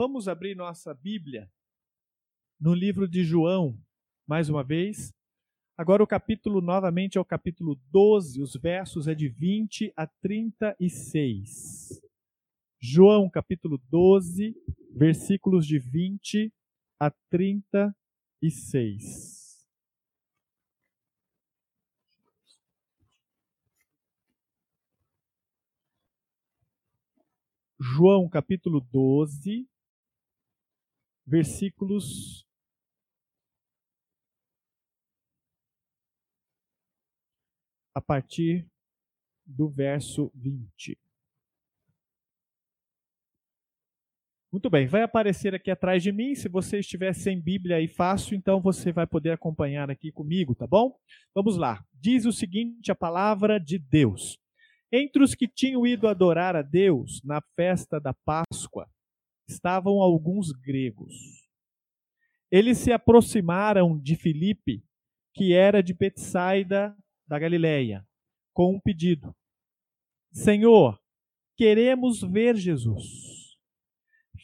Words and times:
vamos 0.00 0.28
abrir 0.28 0.56
nossa 0.56 0.94
Bíblia 0.94 1.52
no 2.58 2.72
livro 2.72 3.06
de 3.06 3.22
João, 3.22 3.78
mais 4.26 4.48
uma 4.48 4.64
vez. 4.64 5.12
Agora 5.76 6.02
o 6.02 6.06
capítulo 6.06 6.62
novamente 6.62 7.18
é 7.18 7.20
o 7.20 7.24
capítulo 7.24 7.78
12, 7.90 8.40
os 8.40 8.54
versos 8.54 9.06
é 9.06 9.14
de 9.14 9.28
20 9.28 9.92
a 9.94 10.06
36. 10.06 12.00
João, 12.80 13.28
capítulo 13.28 13.76
12, 13.90 14.56
versículos 14.96 15.66
de 15.66 15.78
20 15.78 16.50
a 16.98 17.10
36. 17.28 19.68
João 27.78 28.30
capítulo 28.30 28.80
12, 28.80 29.68
versículos 31.30 32.44
a 37.94 38.00
partir 38.00 38.66
do 39.46 39.68
verso 39.68 40.32
20. 40.34 40.98
Muito 44.52 44.68
bem, 44.68 44.88
vai 44.88 45.02
aparecer 45.02 45.54
aqui 45.54 45.70
atrás 45.70 46.02
de 46.02 46.10
mim. 46.10 46.34
Se 46.34 46.48
você 46.48 46.80
estiver 46.80 47.12
sem 47.14 47.40
Bíblia 47.40 47.76
aí 47.76 47.86
fácil, 47.86 48.36
então 48.36 48.60
você 48.60 48.90
vai 48.90 49.06
poder 49.06 49.30
acompanhar 49.30 49.88
aqui 49.88 50.10
comigo, 50.10 50.56
tá 50.56 50.66
bom? 50.66 50.98
Vamos 51.32 51.56
lá. 51.56 51.84
Diz 51.94 52.26
o 52.26 52.32
seguinte 52.32 52.90
a 52.90 52.96
palavra 52.96 53.60
de 53.60 53.78
Deus. 53.78 54.36
Entre 54.90 55.22
os 55.22 55.36
que 55.36 55.46
tinham 55.46 55.86
ido 55.86 56.08
adorar 56.08 56.56
a 56.56 56.62
Deus 56.62 57.22
na 57.22 57.40
festa 57.54 58.00
da 58.00 58.12
Páscoa 58.12 58.90
estavam 59.50 60.00
alguns 60.00 60.52
gregos. 60.52 61.14
Eles 62.50 62.78
se 62.78 62.92
aproximaram 62.92 63.98
de 63.98 64.16
Filipe, 64.16 64.84
que 65.34 65.52
era 65.52 65.82
de 65.82 65.94
Betsaida 65.94 66.96
da 67.26 67.38
Galileia, 67.38 68.06
com 68.52 68.74
um 68.74 68.80
pedido: 68.80 69.34
Senhor, 70.32 71.00
queremos 71.56 72.22
ver 72.22 72.56
Jesus. 72.56 73.56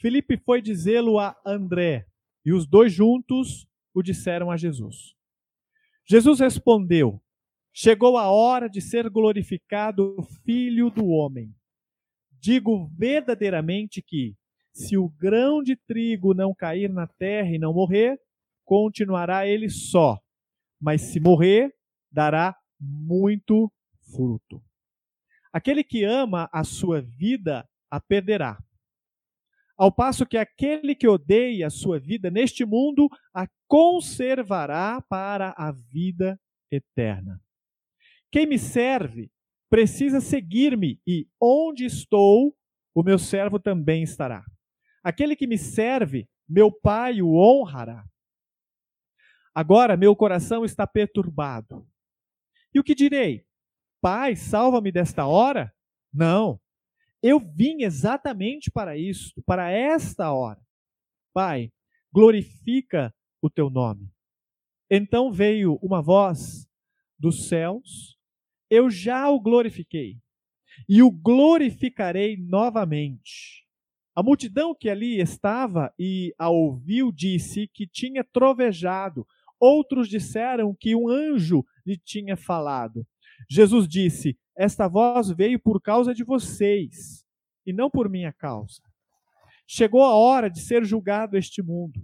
Filipe 0.00 0.36
foi 0.36 0.60
dizê-lo 0.60 1.18
a 1.18 1.36
André, 1.44 2.06
e 2.44 2.52
os 2.52 2.66
dois 2.66 2.92
juntos 2.92 3.66
o 3.94 4.02
disseram 4.02 4.50
a 4.50 4.56
Jesus. 4.56 5.16
Jesus 6.08 6.38
respondeu: 6.38 7.20
Chegou 7.72 8.16
a 8.16 8.30
hora 8.30 8.68
de 8.68 8.80
ser 8.80 9.10
glorificado 9.10 10.14
o 10.18 10.22
Filho 10.22 10.91
do 10.91 11.06
Homem. 11.06 11.54
Digo 12.41 12.88
verdadeiramente 12.96 14.00
que, 14.00 14.36
se 14.77 14.94
o 14.94 15.08
grão 15.08 15.62
de 15.62 15.74
trigo 15.74 16.34
não 16.34 16.55
cair 16.55 16.92
na 16.92 17.06
terra 17.06 17.48
e 17.48 17.58
não 17.58 17.72
morrer, 17.72 18.20
continuará 18.62 19.46
ele 19.46 19.70
só, 19.70 20.20
mas 20.78 21.00
se 21.00 21.19
morrer, 21.19 21.74
dará 22.12 22.55
muito 22.78 23.72
fruto. 24.12 24.62
Aquele 25.50 25.82
que 25.82 26.04
ama 26.04 26.47
a 26.52 26.62
sua 26.62 27.00
vida 27.00 27.66
a 27.91 27.98
perderá. 27.98 28.62
Ao 29.78 29.91
passo 29.91 30.27
que 30.27 30.36
aquele 30.36 30.94
que 30.94 31.08
odeia 31.08 31.69
a 31.69 31.70
sua 31.70 31.98
vida 31.98 32.30
neste 32.30 32.66
mundo 32.66 33.08
a 33.32 33.48
conservará 33.66 35.00
para 35.08 35.54
a 35.56 35.72
vida 35.72 36.38
eterna. 36.70 37.41
Quem 38.30 38.47
me 38.47 38.58
serve 38.58 39.30
precisa 39.70 40.20
seguir-me, 40.20 41.00
e 41.06 41.27
onde 41.41 41.86
estou, 41.86 42.54
o 42.94 43.02
meu 43.02 43.19
servo 43.19 43.58
também 43.58 44.02
estará. 44.02 44.44
Aquele 45.06 45.36
que 45.36 45.46
me 45.46 45.56
serve, 45.56 46.28
meu 46.48 46.72
Pai 46.72 47.22
o 47.22 47.34
honrará. 47.36 48.04
Agora 49.54 49.96
meu 49.96 50.16
coração 50.16 50.64
está 50.64 50.86
perturbado. 50.86 51.86
E 52.74 52.80
o 52.80 52.82
que 52.82 52.94
direi? 52.94 53.47
Pai, 54.00 54.34
salva-me 54.34 54.91
desta 54.91 55.25
hora? 55.26 55.72
Não. 56.12 56.60
Eu 57.22 57.38
vim 57.38 57.82
exatamente 57.82 58.70
para 58.70 58.97
isto, 58.97 59.41
para 59.44 59.70
esta 59.70 60.32
hora. 60.32 60.60
Pai, 61.32 61.72
glorifica 62.12 63.14
o 63.41 63.48
teu 63.48 63.70
nome. 63.70 64.10
Então 64.91 65.31
veio 65.31 65.78
uma 65.82 66.02
voz 66.02 66.69
dos 67.19 67.48
céus 67.48 68.16
eu 68.69 68.91
já 68.91 69.28
o 69.31 69.38
glorifiquei 69.38 70.19
e 70.88 71.00
o 71.02 71.10
glorificarei 71.10 72.36
novamente. 72.36 73.66
A 74.16 74.22
multidão 74.22 74.75
que 74.75 74.88
ali 74.88 75.21
estava 75.21 75.93
e 75.99 76.34
a 76.38 76.49
ouviu 76.49 77.12
disse 77.12 77.69
que 77.69 77.87
tinha 77.87 78.25
trovejado. 78.25 79.27
Outros 79.60 80.09
disseram 80.09 80.75
que 80.75 80.97
um 80.97 81.06
anjo 81.06 81.62
lhe 81.84 81.99
tinha 81.99 82.34
falado. 82.34 83.06
Jesus 83.47 83.87
disse: 83.87 84.38
Esta 84.56 84.88
voz 84.88 85.31
veio 85.31 85.60
por 85.60 85.82
causa 85.82 86.15
de 86.15 86.25
vocês 86.25 87.26
e 87.66 87.75
não 87.75 87.91
por 87.91 88.09
minha 88.09 88.32
causa. 88.32 88.81
Chegou 89.66 90.03
a 90.03 90.15
hora 90.15 90.49
de 90.49 90.60
ser 90.60 90.82
julgado 90.82 91.37
este 91.37 91.62
mundo. 91.62 92.03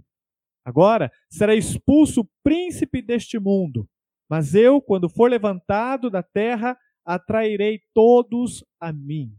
Agora 0.63 1.11
será 1.31 1.55
expulso 1.55 2.21
o 2.21 2.29
príncipe 2.43 3.01
deste 3.01 3.39
mundo. 3.39 3.89
Mas 4.29 4.53
eu, 4.53 4.79
quando 4.79 5.09
for 5.09 5.31
levantado 5.31 6.11
da 6.11 6.21
terra, 6.21 6.77
atrairei 7.03 7.81
todos 7.91 8.63
a 8.79 8.93
mim. 8.93 9.35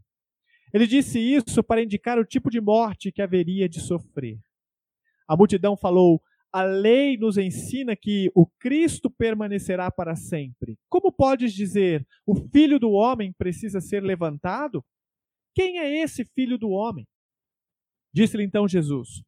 Ele 0.75 0.85
disse 0.85 1.17
isso 1.17 1.63
para 1.63 1.81
indicar 1.81 2.19
o 2.19 2.25
tipo 2.25 2.49
de 2.49 2.59
morte 2.59 3.09
que 3.09 3.21
haveria 3.21 3.69
de 3.69 3.79
sofrer. 3.79 4.37
A 5.25 5.33
multidão 5.33 5.77
falou: 5.77 6.21
A 6.51 6.63
lei 6.63 7.15
nos 7.15 7.37
ensina 7.37 7.95
que 7.95 8.29
o 8.35 8.45
Cristo 8.45 9.09
permanecerá 9.09 9.89
para 9.89 10.17
sempre. 10.17 10.77
Como 10.89 11.13
podes 11.13 11.53
dizer, 11.53 12.05
o 12.25 12.35
filho 12.35 12.77
do 12.77 12.91
homem 12.91 13.31
precisa 13.37 13.79
ser 13.79 14.03
levantado? 14.03 14.83
Quem 15.53 15.79
é 15.79 16.03
esse 16.03 16.25
filho 16.25 16.57
do 16.57 16.71
homem? 16.71 17.07
Disse-lhe 18.13 18.43
então 18.43 18.67
Jesus: 18.67 19.23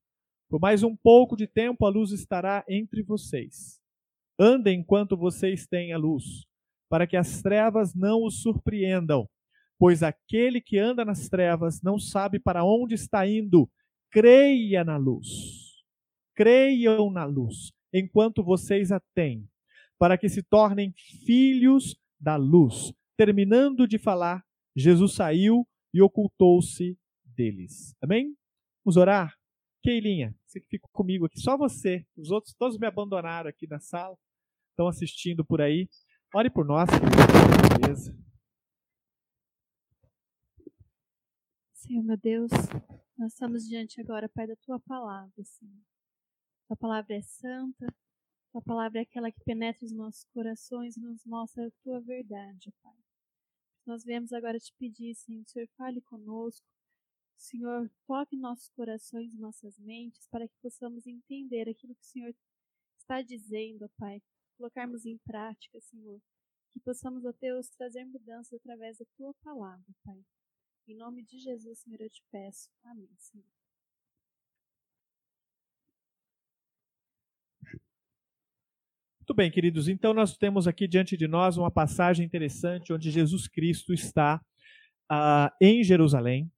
Por 0.49 0.59
mais 0.59 0.83
um 0.83 0.97
pouco 0.97 1.37
de 1.37 1.47
tempo 1.47 1.85
a 1.85 1.89
luz 1.89 2.11
estará 2.11 2.65
entre 2.67 3.01
vocês. 3.01 3.79
Andem 4.37 4.81
enquanto 4.81 5.15
vocês 5.15 5.65
têm 5.65 5.93
a 5.93 5.97
luz, 5.97 6.45
para 6.89 7.07
que 7.07 7.15
as 7.15 7.41
trevas 7.41 7.95
não 7.95 8.25
os 8.25 8.41
surpreendam, 8.41 9.29
pois 9.77 10.03
aquele 10.03 10.61
que 10.61 10.77
anda 10.77 11.05
nas 11.05 11.29
trevas 11.29 11.81
não 11.81 11.99
sabe 11.99 12.39
para 12.39 12.63
onde 12.63 12.95
está 12.95 13.27
indo. 13.27 13.69
Creia 14.11 14.83
na 14.83 14.97
luz. 14.97 15.83
Creiam 16.35 17.09
na 17.11 17.25
luz, 17.25 17.71
enquanto 17.91 18.43
vocês 18.43 18.91
a 18.91 18.99
têm, 19.15 19.49
para 19.97 20.17
que 20.17 20.29
se 20.29 20.43
tornem 20.43 20.93
filhos 21.25 21.95
da 22.19 22.35
luz. 22.35 22.93
Terminando 23.17 23.87
de 23.87 23.97
falar, 23.97 24.43
Jesus 24.75 25.13
saiu 25.13 25.67
e 25.91 26.01
ocultou-se 26.01 26.97
deles. 27.25 27.95
Amém? 28.01 28.35
Vamos 28.85 28.97
orar? 28.97 29.35
Keilinha, 29.81 30.35
você 30.45 30.59
que 30.59 30.67
ficou 30.67 30.89
comigo 30.93 31.25
aqui, 31.25 31.39
só 31.39 31.57
você. 31.57 32.05
Os 32.15 32.29
outros 32.29 32.53
todos 32.53 32.77
me 32.77 32.85
abandonaram 32.85 33.49
aqui 33.49 33.65
na 33.67 33.79
sala 33.79 34.15
estão 34.77 34.87
assistindo 34.87 35.43
por 35.43 35.59
aí. 35.59 35.89
Ore 36.35 36.51
por 36.51 36.63
nós, 36.63 36.87
beleza. 37.81 38.15
Senhor 41.87 42.03
meu 42.03 42.17
Deus, 42.17 42.51
nós 43.17 43.31
estamos 43.31 43.65
diante 43.65 44.01
agora, 44.01 44.27
Pai, 44.27 44.45
da 44.45 44.57
Tua 44.57 44.77
palavra, 44.77 45.41
Senhor. 45.41 45.81
Tua 46.67 46.75
palavra 46.75 47.15
é 47.15 47.21
santa, 47.21 47.87
Tua 48.51 48.61
palavra 48.61 48.99
é 48.99 49.03
aquela 49.03 49.31
que 49.31 49.39
penetra 49.45 49.85
os 49.85 49.93
nossos 49.93 50.25
corações 50.33 50.97
e 50.97 50.99
nos 50.99 51.23
mostra 51.25 51.65
a 51.65 51.71
Tua 51.81 52.01
verdade, 52.01 52.73
Pai. 52.83 52.97
Nós 53.85 54.03
viemos 54.03 54.33
agora 54.33 54.59
te 54.59 54.73
pedir, 54.77 55.15
Senhor, 55.15 55.45
Senhor 55.45 55.69
fale 55.77 56.01
conosco, 56.01 56.67
Senhor, 57.37 57.89
toque 58.05 58.35
nossos 58.35 58.67
corações 58.71 59.33
e 59.33 59.39
nossas 59.39 59.79
mentes 59.79 60.27
para 60.27 60.45
que 60.45 60.55
possamos 60.61 61.07
entender 61.07 61.69
aquilo 61.69 61.95
que 61.95 62.03
o 62.03 62.11
Senhor 62.11 62.35
está 62.97 63.21
dizendo, 63.21 63.89
Pai 63.97 64.21
colocarmos 64.57 65.05
em 65.05 65.17
prática, 65.19 65.79
Senhor. 65.79 66.19
Que 66.73 66.79
possamos, 66.81 67.23
ó 67.23 67.31
Deus, 67.39 67.69
trazer 67.69 68.03
mudanças 68.05 68.59
através 68.59 68.97
da 68.97 69.05
tua 69.15 69.33
palavra, 69.35 69.85
Pai. 70.03 70.21
Em 70.87 70.95
nome 70.95 71.21
de 71.21 71.37
Jesus, 71.37 71.79
Senhor, 71.79 71.99
eu 71.99 72.09
te 72.09 72.23
peço. 72.31 72.69
Amém, 72.81 73.09
Senhor. 73.17 73.43
Muito 79.19 79.33
bem, 79.35 79.51
queridos. 79.51 79.89
Então, 79.89 80.13
nós 80.13 80.37
temos 80.37 80.65
aqui 80.65 80.87
diante 80.87 81.17
de 81.17 81.27
nós 81.27 81.57
uma 81.57 81.69
passagem 81.69 82.25
interessante 82.25 82.93
onde 82.93 83.11
Jesus 83.11 83.49
Cristo 83.49 83.93
está 83.93 84.41
uh, 85.11 85.53
em 85.61 85.83
Jerusalém. 85.83 86.49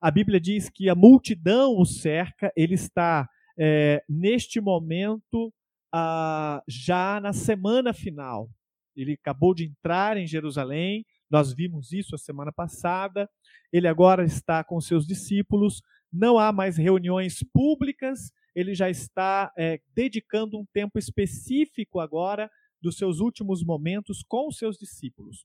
A 0.00 0.10
Bíblia 0.10 0.40
diz 0.40 0.68
que 0.68 0.88
a 0.88 0.96
multidão 0.96 1.78
o 1.78 1.86
cerca, 1.86 2.52
ele 2.56 2.74
está 2.74 3.28
é, 3.56 4.02
neste 4.08 4.60
momento 4.60 5.54
ah, 5.92 6.60
já 6.66 7.20
na 7.20 7.32
semana 7.32 7.92
final. 7.92 8.50
Ele 8.96 9.12
acabou 9.12 9.54
de 9.54 9.64
entrar 9.66 10.16
em 10.16 10.26
Jerusalém, 10.26 11.06
nós 11.30 11.54
vimos 11.54 11.92
isso 11.92 12.14
a 12.14 12.18
semana 12.18 12.52
passada. 12.52 13.28
Ele 13.72 13.86
agora 13.86 14.24
está 14.24 14.64
com 14.64 14.80
seus 14.80 15.06
discípulos 15.06 15.80
não 16.12 16.38
há 16.38 16.52
mais 16.52 16.76
reuniões 16.76 17.42
públicas, 17.52 18.32
ele 18.54 18.74
já 18.74 18.90
está 18.90 19.52
é, 19.56 19.80
dedicando 19.94 20.58
um 20.58 20.66
tempo 20.72 20.98
específico 20.98 22.00
agora 22.00 22.50
dos 22.82 22.96
seus 22.96 23.20
últimos 23.20 23.62
momentos 23.62 24.24
com 24.26 24.48
os 24.48 24.56
seus 24.56 24.76
discípulos. 24.76 25.44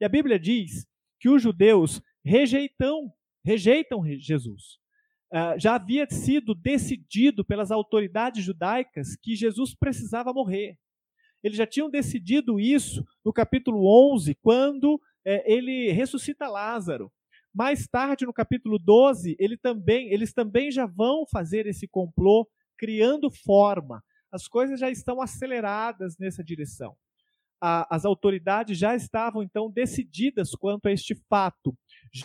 E 0.00 0.04
a 0.04 0.08
Bíblia 0.08 0.38
diz 0.38 0.86
que 1.20 1.28
os 1.28 1.42
judeus 1.42 2.00
rejeitam, 2.24 3.12
rejeitam 3.44 4.02
Jesus. 4.18 4.78
Uh, 5.30 5.58
já 5.58 5.74
havia 5.74 6.08
sido 6.08 6.54
decidido 6.54 7.44
pelas 7.44 7.70
autoridades 7.70 8.42
judaicas 8.42 9.14
que 9.16 9.36
Jesus 9.36 9.74
precisava 9.74 10.32
morrer. 10.32 10.78
Eles 11.42 11.58
já 11.58 11.66
tinham 11.66 11.90
decidido 11.90 12.58
isso 12.58 13.04
no 13.22 13.32
capítulo 13.32 13.86
11, 14.14 14.34
quando 14.36 14.98
é, 15.26 15.52
ele 15.52 15.90
ressuscita 15.92 16.48
Lázaro. 16.48 17.12
Mais 17.54 17.86
tarde, 17.86 18.26
no 18.26 18.32
capítulo 18.32 18.78
12, 18.78 19.36
ele 19.38 19.56
também, 19.56 20.12
eles 20.12 20.32
também 20.32 20.70
já 20.70 20.86
vão 20.86 21.26
fazer 21.30 21.66
esse 21.66 21.88
complô, 21.88 22.48
criando 22.76 23.30
forma. 23.30 24.02
As 24.30 24.46
coisas 24.46 24.78
já 24.78 24.90
estão 24.90 25.20
aceleradas 25.20 26.16
nessa 26.18 26.44
direção. 26.44 26.96
A, 27.60 27.94
as 27.94 28.04
autoridades 28.04 28.78
já 28.78 28.94
estavam, 28.94 29.42
então, 29.42 29.70
decididas 29.70 30.50
quanto 30.52 30.86
a 30.86 30.92
este 30.92 31.14
fato. 31.28 31.76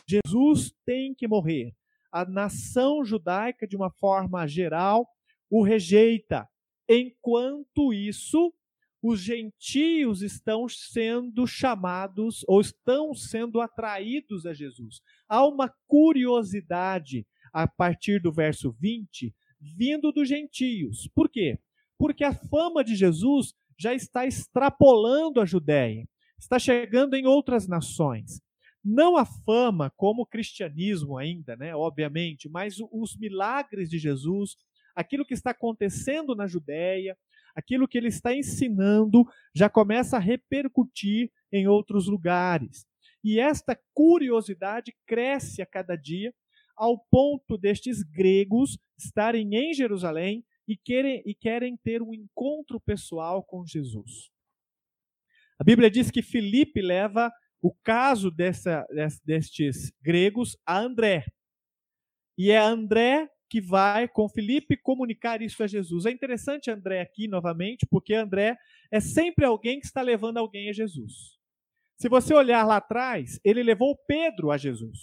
Jesus 0.07 0.73
tem 0.85 1.15
que 1.15 1.27
morrer. 1.27 1.73
A 2.11 2.25
nação 2.25 3.03
judaica, 3.03 3.67
de 3.67 3.75
uma 3.75 3.89
forma 3.89 4.45
geral, 4.45 5.07
o 5.49 5.63
rejeita. 5.63 6.47
Enquanto 6.87 7.93
isso, 7.93 8.53
os 9.03 9.19
gentios 9.19 10.21
estão 10.21 10.65
sendo 10.69 11.45
chamados 11.45 12.45
ou 12.47 12.61
estão 12.61 13.13
sendo 13.13 13.59
atraídos 13.59 14.45
a 14.45 14.53
Jesus. 14.53 15.01
Há 15.27 15.45
uma 15.45 15.69
curiosidade 15.85 17.27
a 17.51 17.67
partir 17.67 18.21
do 18.21 18.31
verso 18.31 18.71
20, 18.79 19.35
vindo 19.59 20.09
dos 20.13 20.29
gentios. 20.29 21.09
Por 21.13 21.29
quê? 21.29 21.59
Porque 21.97 22.23
a 22.23 22.33
fama 22.33 22.81
de 22.81 22.95
Jesus 22.95 23.53
já 23.77 23.93
está 23.93 24.25
extrapolando 24.25 25.41
a 25.41 25.45
Judéia, 25.45 26.07
está 26.39 26.57
chegando 26.57 27.15
em 27.15 27.27
outras 27.27 27.67
nações. 27.67 28.41
Não 28.81 29.17
a 29.17 29.25
fama 29.25 29.91
como 29.97 30.21
o 30.21 30.25
cristianismo 30.25 31.17
ainda, 31.17 31.57
né, 31.57 31.75
obviamente, 31.75 32.47
mas 32.47 32.77
os 32.79 33.17
milagres 33.17 33.89
de 33.89 33.99
Jesus, 33.99 34.55
aquilo 34.95 35.25
que 35.25 35.33
está 35.33 35.51
acontecendo 35.51 36.33
na 36.35 36.47
Judéia, 36.47 37.17
aquilo 37.55 37.87
que 37.87 37.97
ele 37.97 38.07
está 38.07 38.33
ensinando 38.33 39.25
já 39.53 39.69
começa 39.69 40.17
a 40.17 40.19
repercutir 40.19 41.31
em 41.51 41.67
outros 41.67 42.07
lugares. 42.07 42.85
E 43.23 43.39
esta 43.39 43.79
curiosidade 43.93 44.93
cresce 45.07 45.61
a 45.61 45.65
cada 45.65 45.95
dia, 45.95 46.33
ao 46.75 46.99
ponto 47.09 47.57
destes 47.57 48.03
gregos 48.03 48.77
estarem 48.97 49.55
em 49.55 49.73
Jerusalém 49.73 50.43
e 50.67 50.75
querem, 50.75 51.21
e 51.25 51.33
querem 51.33 51.77
ter 51.77 52.01
um 52.01 52.13
encontro 52.13 52.79
pessoal 52.79 53.43
com 53.43 53.65
Jesus. 53.65 54.31
A 55.59 55.63
Bíblia 55.63 55.89
diz 55.89 56.09
que 56.09 56.21
Filipe 56.21 56.81
leva 56.81 57.31
o 57.61 57.73
caso 57.83 58.29
dessa, 58.29 58.85
destes 59.23 59.93
gregos 60.01 60.57
a 60.65 60.79
André. 60.79 61.25
E 62.37 62.51
é 62.51 62.57
André 62.57 63.29
que 63.53 63.61
vai 63.61 64.07
com 64.07 64.27
Felipe 64.27 64.75
comunicar 64.75 65.39
isso 65.43 65.61
a 65.61 65.67
Jesus. 65.67 66.07
É 66.07 66.09
interessante 66.09 66.71
André 66.71 66.99
aqui 66.99 67.27
novamente, 67.27 67.85
porque 67.85 68.15
André 68.15 68.57
é 68.91 68.99
sempre 68.99 69.45
alguém 69.45 69.79
que 69.79 69.85
está 69.85 70.01
levando 70.01 70.37
alguém 70.37 70.69
a 70.69 70.73
Jesus. 70.73 71.37
Se 71.95 72.09
você 72.09 72.33
olhar 72.33 72.65
lá 72.65 72.77
atrás, 72.77 73.39
ele 73.45 73.61
levou 73.61 73.95
Pedro 74.07 74.49
a 74.49 74.57
Jesus, 74.57 74.97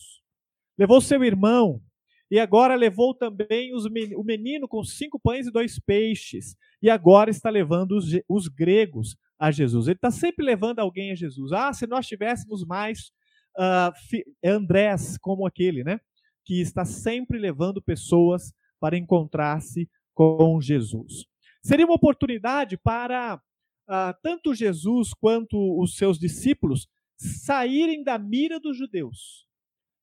levou 0.76 1.00
seu 1.00 1.22
irmão, 1.22 1.80
e 2.28 2.40
agora 2.40 2.74
levou 2.74 3.14
também 3.14 3.72
os, 3.72 3.84
o 3.84 4.24
menino 4.24 4.66
com 4.66 4.82
cinco 4.82 5.20
pães 5.20 5.46
e 5.46 5.52
dois 5.52 5.78
peixes, 5.78 6.56
e 6.82 6.90
agora 6.90 7.30
está 7.30 7.50
levando 7.50 7.92
os, 7.92 8.06
os 8.28 8.48
gregos 8.48 9.16
a 9.38 9.52
Jesus. 9.52 9.86
Ele 9.86 9.94
está 9.94 10.10
sempre 10.10 10.44
levando 10.44 10.80
alguém 10.80 11.12
a 11.12 11.14
Jesus. 11.14 11.52
Ah, 11.52 11.72
se 11.72 11.86
nós 11.86 12.04
tivéssemos 12.04 12.66
mais 12.66 13.12
uh, 13.56 13.92
Andrés 14.44 15.16
como 15.18 15.46
aquele, 15.46 15.84
né? 15.84 16.00
Que 16.50 16.60
está 16.60 16.84
sempre 16.84 17.38
levando 17.38 17.80
pessoas 17.80 18.52
para 18.80 18.98
encontrar-se 18.98 19.88
com 20.12 20.60
Jesus. 20.60 21.24
Seria 21.62 21.86
uma 21.86 21.94
oportunidade 21.94 22.76
para 22.76 23.36
uh, 23.36 24.14
tanto 24.20 24.52
Jesus 24.52 25.14
quanto 25.14 25.80
os 25.80 25.94
seus 25.94 26.18
discípulos 26.18 26.88
saírem 27.16 28.02
da 28.02 28.18
mira 28.18 28.58
dos 28.58 28.76
judeus. 28.76 29.46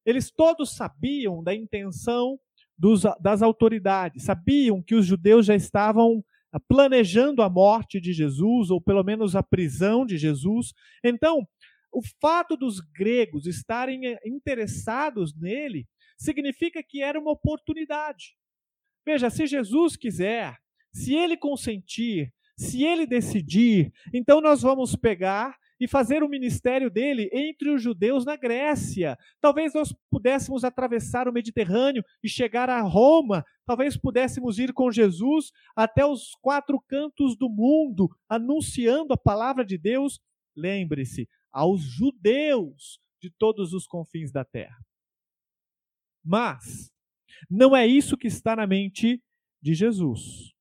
Eles 0.06 0.32
todos 0.32 0.74
sabiam 0.74 1.44
da 1.44 1.54
intenção 1.54 2.40
dos, 2.78 3.04
das 3.20 3.42
autoridades, 3.42 4.24
sabiam 4.24 4.82
que 4.82 4.96
os 4.96 5.06
judeus 5.06 5.48
já 5.48 5.56
estavam 5.56 6.24
planejando 6.66 7.42
a 7.42 7.50
morte 7.50 8.00
de 8.00 8.14
Jesus, 8.14 8.70
ou 8.72 8.80
pelo 8.80 9.04
menos 9.04 9.36
a 9.36 9.44
prisão 9.44 10.06
de 10.06 10.18
Jesus. 10.18 10.72
Então, 11.04 11.46
o 11.92 12.02
fato 12.22 12.56
dos 12.56 12.80
gregos 12.80 13.46
estarem 13.48 14.08
eh, 14.08 14.20
interessados 14.26 15.36
nele 15.36 15.86
significa 16.18 16.82
que 16.84 17.02
era 17.02 17.20
uma 17.20 17.32
oportunidade. 17.32 18.36
Veja, 19.06 19.30
se 19.30 19.46
Jesus 19.46 19.96
quiser, 19.96 20.58
se 20.92 21.14
ele 21.14 21.38
consentir, 21.38 22.34
se 22.58 22.84
ele 22.84 23.06
decidir, 23.06 23.94
então 24.14 24.42
nós 24.42 24.62
vamos 24.62 24.96
pegar 24.96 25.56
e 25.80 25.88
fazer 25.88 26.24
o 26.24 26.30
ministério 26.30 26.90
dele 26.90 27.30
entre 27.32 27.70
os 27.70 27.82
judeus 27.82 28.26
na 28.26 28.36
Grécia. 28.36 29.18
Talvez 29.40 29.74
nós 29.74 29.94
pudéssemos 30.10 30.64
atravessar 30.64 31.28
o 31.28 31.32
Mediterrâneo 31.34 32.04
e 32.24 32.28
chegar 32.28 32.70
a 32.70 32.82
Roma. 32.82 33.46
Talvez 33.66 33.96
pudéssemos 33.96 34.58
ir 34.58 34.74
com 34.74 34.92
Jesus 34.92 35.52
até 35.76 36.06
os 36.06 36.34
quatro 36.42 36.82
cantos 36.88 37.38
do 37.38 37.48
mundo, 37.48 38.10
anunciando 38.28 39.14
a 39.14 39.18
palavra 39.18 39.64
de 39.64 39.78
Deus. 39.78 40.20
Lembre-se, 40.56 41.30
aos 41.52 41.82
judeus 41.82 43.00
de 43.22 43.30
todos 43.30 43.74
os 43.74 43.86
confins 43.86 44.32
da 44.32 44.44
terra. 44.44 44.87
Mas 46.28 46.92
não 47.50 47.74
é 47.74 47.88
isso 47.88 48.18
que 48.18 48.28
está 48.28 48.54
na 48.54 48.68
mente 48.68 49.24
de 49.62 49.74
Jesus. 49.74 50.54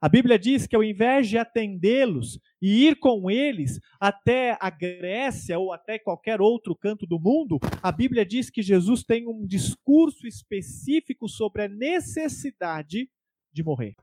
A 0.00 0.08
Bíblia 0.08 0.38
diz 0.38 0.64
que 0.64 0.76
ao 0.76 0.84
invés 0.84 1.28
de 1.28 1.36
atendê-los 1.36 2.38
e 2.62 2.86
ir 2.86 3.00
com 3.00 3.28
eles 3.28 3.80
até 3.98 4.56
a 4.60 4.70
Grécia 4.70 5.58
ou 5.58 5.72
até 5.72 5.98
qualquer 5.98 6.40
outro 6.40 6.76
canto 6.76 7.04
do 7.04 7.18
mundo, 7.18 7.58
a 7.82 7.90
Bíblia 7.90 8.24
diz 8.24 8.48
que 8.48 8.62
Jesus 8.62 9.02
tem 9.02 9.26
um 9.26 9.44
discurso 9.44 10.24
específico 10.24 11.28
sobre 11.28 11.64
a 11.64 11.68
necessidade 11.68 13.10
de 13.52 13.62
morrer. 13.64 13.96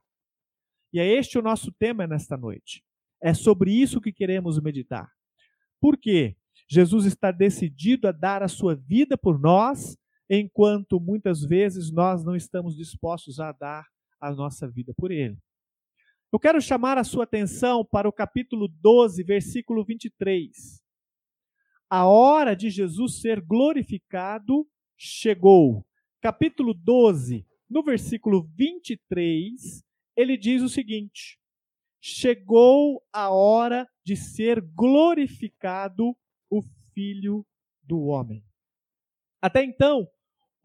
E 0.91 0.99
é 0.99 1.07
este 1.07 1.37
o 1.37 1.41
nosso 1.41 1.71
tema 1.71 2.05
nesta 2.05 2.35
noite. 2.35 2.83
É 3.23 3.33
sobre 3.33 3.71
isso 3.71 4.01
que 4.01 4.11
queremos 4.11 4.59
meditar. 4.59 5.09
Por 5.79 5.97
quê? 5.97 6.35
Jesus 6.67 7.05
está 7.05 7.31
decidido 7.31 8.05
a 8.09 8.11
dar 8.11 8.43
a 8.43 8.49
sua 8.49 8.75
vida 8.75 9.17
por 9.17 9.39
nós 9.39 9.97
enquanto 10.29 10.99
muitas 10.99 11.41
vezes 11.41 11.91
nós 11.91 12.23
não 12.23 12.35
estamos 12.35 12.75
dispostos 12.75 13.39
a 13.39 13.51
dar 13.51 13.85
a 14.19 14.31
nossa 14.31 14.69
vida 14.69 14.93
por 14.95 15.11
Ele. 15.11 15.37
Eu 16.31 16.39
quero 16.39 16.59
chamar 16.59 16.97
a 16.97 17.03
sua 17.03 17.23
atenção 17.23 17.85
para 17.85 18.09
o 18.09 18.13
capítulo 18.13 18.67
12, 18.67 19.23
versículo 19.23 19.85
23. 19.85 20.83
A 21.89 22.05
hora 22.05 22.55
de 22.55 22.69
Jesus 22.69 23.21
ser 23.21 23.39
glorificado 23.39 24.67
chegou. 24.97 25.85
Capítulo 26.21 26.73
12, 26.73 27.47
no 27.69 27.83
versículo 27.83 28.49
23, 28.55 29.83
ele 30.17 30.35
diz 30.35 30.61
o 30.61 30.69
seguinte: 30.69 31.39
Chegou 32.01 33.01
a 33.13 33.29
hora 33.29 33.87
de 34.03 34.15
ser 34.15 34.61
glorificado 34.61 36.15
o 36.49 36.61
Filho 36.93 37.45
do 37.83 38.01
Homem. 38.05 38.43
Até 39.41 39.63
então, 39.63 40.07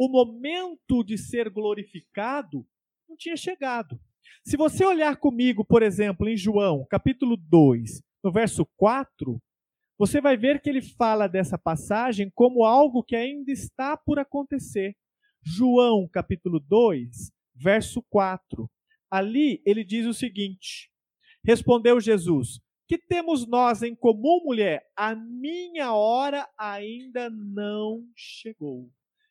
o 0.02 0.08
momento 0.08 1.04
de 1.04 1.18
ser 1.18 1.50
glorificado 1.50 2.66
não 3.06 3.14
tinha 3.14 3.36
chegado. 3.36 4.00
Se 4.42 4.56
você 4.56 4.82
olhar 4.82 5.14
comigo, 5.18 5.62
por 5.62 5.82
exemplo, 5.82 6.26
em 6.26 6.38
João, 6.38 6.86
capítulo 6.88 7.36
2, 7.36 8.02
no 8.24 8.32
verso 8.32 8.64
4, 8.78 9.38
você 9.98 10.18
vai 10.18 10.38
ver 10.38 10.62
que 10.62 10.70
ele 10.70 10.80
fala 10.80 11.28
dessa 11.28 11.58
passagem 11.58 12.32
como 12.34 12.64
algo 12.64 13.02
que 13.02 13.14
ainda 13.14 13.52
está 13.52 13.94
por 13.94 14.18
acontecer. 14.18 14.96
João, 15.42 16.08
capítulo 16.08 16.58
2, 16.60 17.30
verso 17.54 18.02
4. 18.08 18.70
Ali 19.10 19.60
ele 19.66 19.84
diz 19.84 20.06
o 20.06 20.14
seguinte: 20.14 20.90
Respondeu 21.44 22.00
Jesus: 22.00 22.58
Que 22.88 22.96
temos 22.96 23.46
nós 23.46 23.82
em 23.82 23.94
comum, 23.94 24.40
mulher? 24.46 24.82
A 24.96 25.14
minha 25.14 25.92
hora 25.92 26.48
ainda 26.56 27.28
não 27.28 28.08
chegou. 28.16 28.90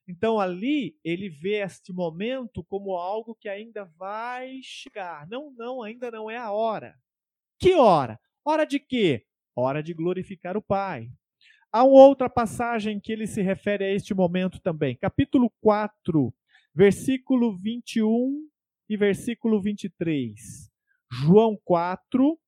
Então 0.09 0.39
ali 0.39 0.97
ele 1.03 1.29
vê 1.29 1.61
este 1.61 1.93
momento 1.93 2.63
como 2.63 2.95
algo 2.95 3.35
que 3.35 3.47
ainda 3.47 3.85
vai 3.95 4.59
chegar. 4.63 5.27
Não, 5.29 5.53
não, 5.55 5.83
ainda 5.83 6.09
não 6.09 6.31
é 6.31 6.35
a 6.35 6.51
hora. 6.51 6.95
Que 7.59 7.75
hora? 7.75 8.19
Hora 8.43 8.65
de 8.65 8.79
quê? 8.79 9.23
Hora 9.55 9.83
de 9.83 9.93
glorificar 9.93 10.57
o 10.57 10.63
Pai. 10.63 11.11
Há 11.71 11.83
uma 11.83 12.07
outra 12.07 12.27
passagem 12.27 12.99
que 12.99 13.11
ele 13.11 13.27
se 13.27 13.43
refere 13.43 13.83
a 13.83 13.93
este 13.93 14.15
momento 14.15 14.59
também. 14.59 14.97
Capítulo 14.97 15.53
4, 15.61 16.33
versículo 16.73 17.55
21 17.55 18.49
e 18.89 18.97
versículo 18.97 19.61
23. 19.61 20.71
João 21.11 21.55
4, 21.63 22.39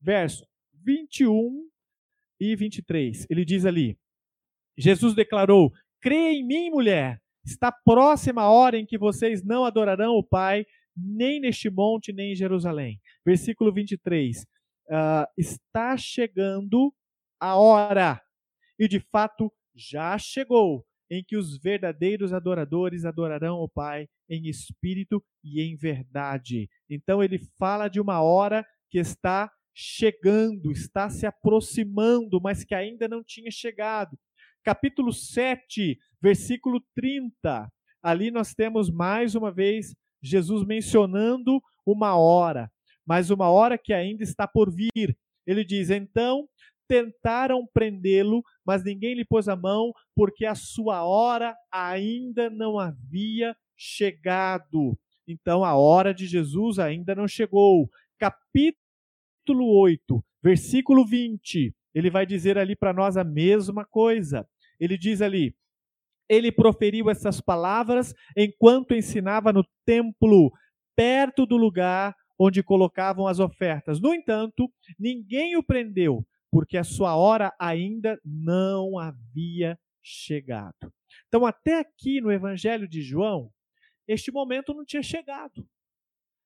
verso 0.00 0.46
21 0.72 1.68
e 2.40 2.56
23. 2.56 3.26
Ele 3.28 3.44
diz 3.44 3.66
ali: 3.66 3.98
Jesus 4.78 5.14
declarou: 5.14 5.70
Crê 6.00 6.32
em 6.32 6.46
mim, 6.46 6.70
mulher. 6.70 7.20
Está 7.44 7.72
próxima 7.72 8.42
a 8.42 8.50
hora 8.50 8.78
em 8.78 8.86
que 8.86 8.98
vocês 8.98 9.42
não 9.42 9.64
adorarão 9.64 10.14
o 10.14 10.24
Pai, 10.24 10.66
nem 10.96 11.40
neste 11.40 11.70
monte, 11.70 12.12
nem 12.12 12.32
em 12.32 12.36
Jerusalém. 12.36 13.00
Versículo 13.24 13.72
23. 13.72 14.40
Uh, 14.40 14.44
ah, 14.92 15.28
está 15.36 15.96
chegando 15.96 16.92
a 17.38 17.56
hora, 17.56 18.20
e 18.78 18.86
de 18.86 19.00
fato 19.00 19.52
já 19.74 20.18
chegou, 20.18 20.84
em 21.10 21.24
que 21.24 21.36
os 21.36 21.58
verdadeiros 21.58 22.32
adoradores 22.32 23.04
adorarão 23.04 23.56
o 23.56 23.68
Pai 23.68 24.08
em 24.28 24.48
espírito 24.48 25.24
e 25.42 25.60
em 25.60 25.76
verdade. 25.76 26.68
Então 26.88 27.22
ele 27.22 27.38
fala 27.58 27.88
de 27.88 28.00
uma 28.00 28.20
hora 28.20 28.64
que 28.90 28.98
está 28.98 29.50
chegando, 29.74 30.70
está 30.70 31.08
se 31.08 31.26
aproximando, 31.26 32.40
mas 32.40 32.64
que 32.64 32.74
ainda 32.74 33.08
não 33.08 33.24
tinha 33.24 33.50
chegado. 33.50 34.18
Capítulo 34.62 35.12
7, 35.12 35.98
versículo 36.20 36.82
30. 36.94 37.70
Ali 38.02 38.30
nós 38.30 38.54
temos 38.54 38.90
mais 38.90 39.34
uma 39.34 39.50
vez 39.50 39.94
Jesus 40.22 40.66
mencionando 40.66 41.62
uma 41.84 42.16
hora, 42.16 42.70
mas 43.06 43.30
uma 43.30 43.48
hora 43.48 43.78
que 43.78 43.92
ainda 43.92 44.22
está 44.22 44.46
por 44.46 44.70
vir. 44.70 45.16
Ele 45.46 45.64
diz: 45.64 45.90
Então 45.90 46.48
tentaram 46.86 47.66
prendê-lo, 47.72 48.42
mas 48.66 48.84
ninguém 48.84 49.14
lhe 49.14 49.24
pôs 49.24 49.48
a 49.48 49.56
mão, 49.56 49.92
porque 50.14 50.44
a 50.44 50.54
sua 50.54 51.04
hora 51.04 51.56
ainda 51.70 52.50
não 52.50 52.78
havia 52.78 53.56
chegado. 53.76 54.98
Então 55.26 55.64
a 55.64 55.74
hora 55.74 56.12
de 56.12 56.26
Jesus 56.26 56.78
ainda 56.78 57.14
não 57.14 57.28
chegou. 57.28 57.88
Capítulo 58.18 59.72
8, 59.78 60.22
versículo 60.42 61.06
20, 61.06 61.74
ele 61.94 62.10
vai 62.10 62.24
dizer 62.26 62.58
ali 62.58 62.76
para 62.76 62.92
nós 62.92 63.16
a 63.16 63.24
mesma 63.24 63.84
coisa. 63.84 64.48
Ele 64.78 64.96
diz 64.96 65.20
ali: 65.20 65.54
Ele 66.28 66.52
proferiu 66.52 67.10
essas 67.10 67.40
palavras 67.40 68.14
enquanto 68.36 68.94
ensinava 68.94 69.52
no 69.52 69.64
templo, 69.84 70.52
perto 70.96 71.46
do 71.46 71.56
lugar 71.56 72.14
onde 72.38 72.62
colocavam 72.62 73.26
as 73.26 73.38
ofertas. 73.38 74.00
No 74.00 74.14
entanto, 74.14 74.72
ninguém 74.98 75.56
o 75.56 75.62
prendeu, 75.62 76.26
porque 76.50 76.78
a 76.78 76.84
sua 76.84 77.14
hora 77.14 77.54
ainda 77.58 78.18
não 78.24 78.98
havia 78.98 79.78
chegado. 80.02 80.92
Então, 81.28 81.44
até 81.44 81.78
aqui 81.78 82.20
no 82.20 82.32
Evangelho 82.32 82.88
de 82.88 83.02
João, 83.02 83.52
este 84.08 84.32
momento 84.32 84.72
não 84.72 84.84
tinha 84.84 85.02
chegado. 85.02 85.68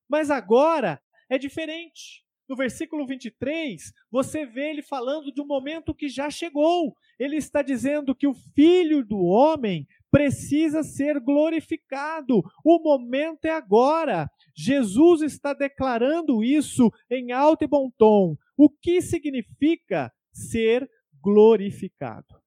Mas 0.08 0.30
agora 0.30 1.00
é 1.30 1.38
diferente. 1.38 2.23
No 2.48 2.56
versículo 2.56 3.06
23, 3.06 3.92
você 4.10 4.44
vê 4.44 4.70
ele 4.70 4.82
falando 4.82 5.32
de 5.32 5.40
um 5.40 5.46
momento 5.46 5.94
que 5.94 6.08
já 6.08 6.28
chegou. 6.30 6.94
Ele 7.18 7.36
está 7.36 7.62
dizendo 7.62 8.14
que 8.14 8.26
o 8.26 8.34
filho 8.34 9.04
do 9.04 9.18
homem 9.18 9.86
precisa 10.10 10.82
ser 10.82 11.18
glorificado. 11.20 12.42
O 12.62 12.78
momento 12.78 13.46
é 13.46 13.50
agora. 13.50 14.30
Jesus 14.54 15.22
está 15.22 15.54
declarando 15.54 16.44
isso 16.44 16.90
em 17.10 17.32
alto 17.32 17.64
e 17.64 17.66
bom 17.66 17.90
tom. 17.96 18.36
O 18.56 18.68
que 18.68 19.00
significa 19.00 20.12
ser 20.32 20.88
glorificado? 21.20 22.42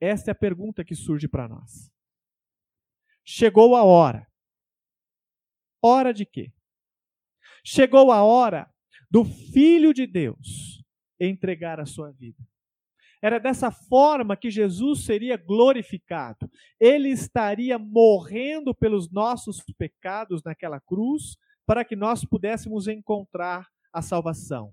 Esta 0.00 0.30
é 0.30 0.32
a 0.32 0.34
pergunta 0.34 0.84
que 0.84 0.96
surge 0.96 1.28
para 1.28 1.48
nós. 1.48 1.92
Chegou 3.24 3.76
a 3.76 3.84
hora. 3.84 4.26
Hora 5.80 6.12
de 6.12 6.26
quê? 6.26 6.52
Chegou 7.64 8.10
a 8.10 8.22
hora 8.22 8.68
do 9.10 9.24
Filho 9.24 9.92
de 9.92 10.06
Deus 10.06 10.82
entregar 11.20 11.78
a 11.78 11.86
sua 11.86 12.10
vida. 12.10 12.38
Era 13.22 13.38
dessa 13.38 13.70
forma 13.70 14.36
que 14.36 14.50
Jesus 14.50 15.04
seria 15.04 15.36
glorificado. 15.36 16.50
Ele 16.80 17.08
estaria 17.08 17.78
morrendo 17.78 18.74
pelos 18.74 19.12
nossos 19.12 19.62
pecados 19.78 20.42
naquela 20.42 20.80
cruz, 20.80 21.36
para 21.64 21.84
que 21.84 21.94
nós 21.94 22.24
pudéssemos 22.24 22.88
encontrar 22.88 23.68
a 23.92 24.02
salvação. 24.02 24.72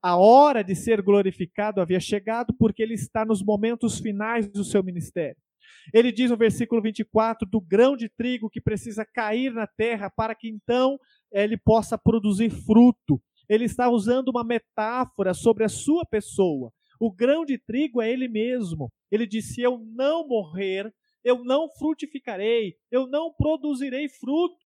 A 0.00 0.16
hora 0.16 0.62
de 0.62 0.76
ser 0.76 1.02
glorificado 1.02 1.80
havia 1.80 1.98
chegado 1.98 2.54
porque 2.54 2.82
ele 2.82 2.94
está 2.94 3.24
nos 3.24 3.42
momentos 3.42 3.98
finais 3.98 4.46
do 4.46 4.62
seu 4.62 4.82
ministério. 4.84 5.36
Ele 5.92 6.12
diz 6.12 6.30
no 6.30 6.36
versículo 6.36 6.82
24 6.82 7.48
do 7.48 7.60
grão 7.60 7.96
de 7.96 8.08
trigo 8.08 8.50
que 8.50 8.60
precisa 8.60 9.04
cair 9.04 9.52
na 9.52 9.66
terra 9.66 10.10
para 10.10 10.34
que 10.34 10.48
então 10.48 10.98
ele 11.32 11.56
possa 11.56 11.96
produzir 11.96 12.50
fruto. 12.50 13.20
Ele 13.48 13.64
está 13.64 13.88
usando 13.88 14.28
uma 14.28 14.44
metáfora 14.44 15.32
sobre 15.32 15.64
a 15.64 15.68
sua 15.68 16.04
pessoa. 16.04 16.72
O 17.00 17.12
grão 17.12 17.44
de 17.44 17.56
trigo 17.58 18.02
é 18.02 18.10
ele 18.10 18.28
mesmo. 18.28 18.92
Ele 19.10 19.26
disse: 19.26 19.54
Se 19.54 19.62
eu 19.62 19.78
não 19.78 20.26
morrer, 20.26 20.92
eu 21.24 21.44
não 21.44 21.68
frutificarei, 21.70 22.76
eu 22.90 23.06
não 23.06 23.32
produzirei 23.32 24.08
fruto. 24.08 24.66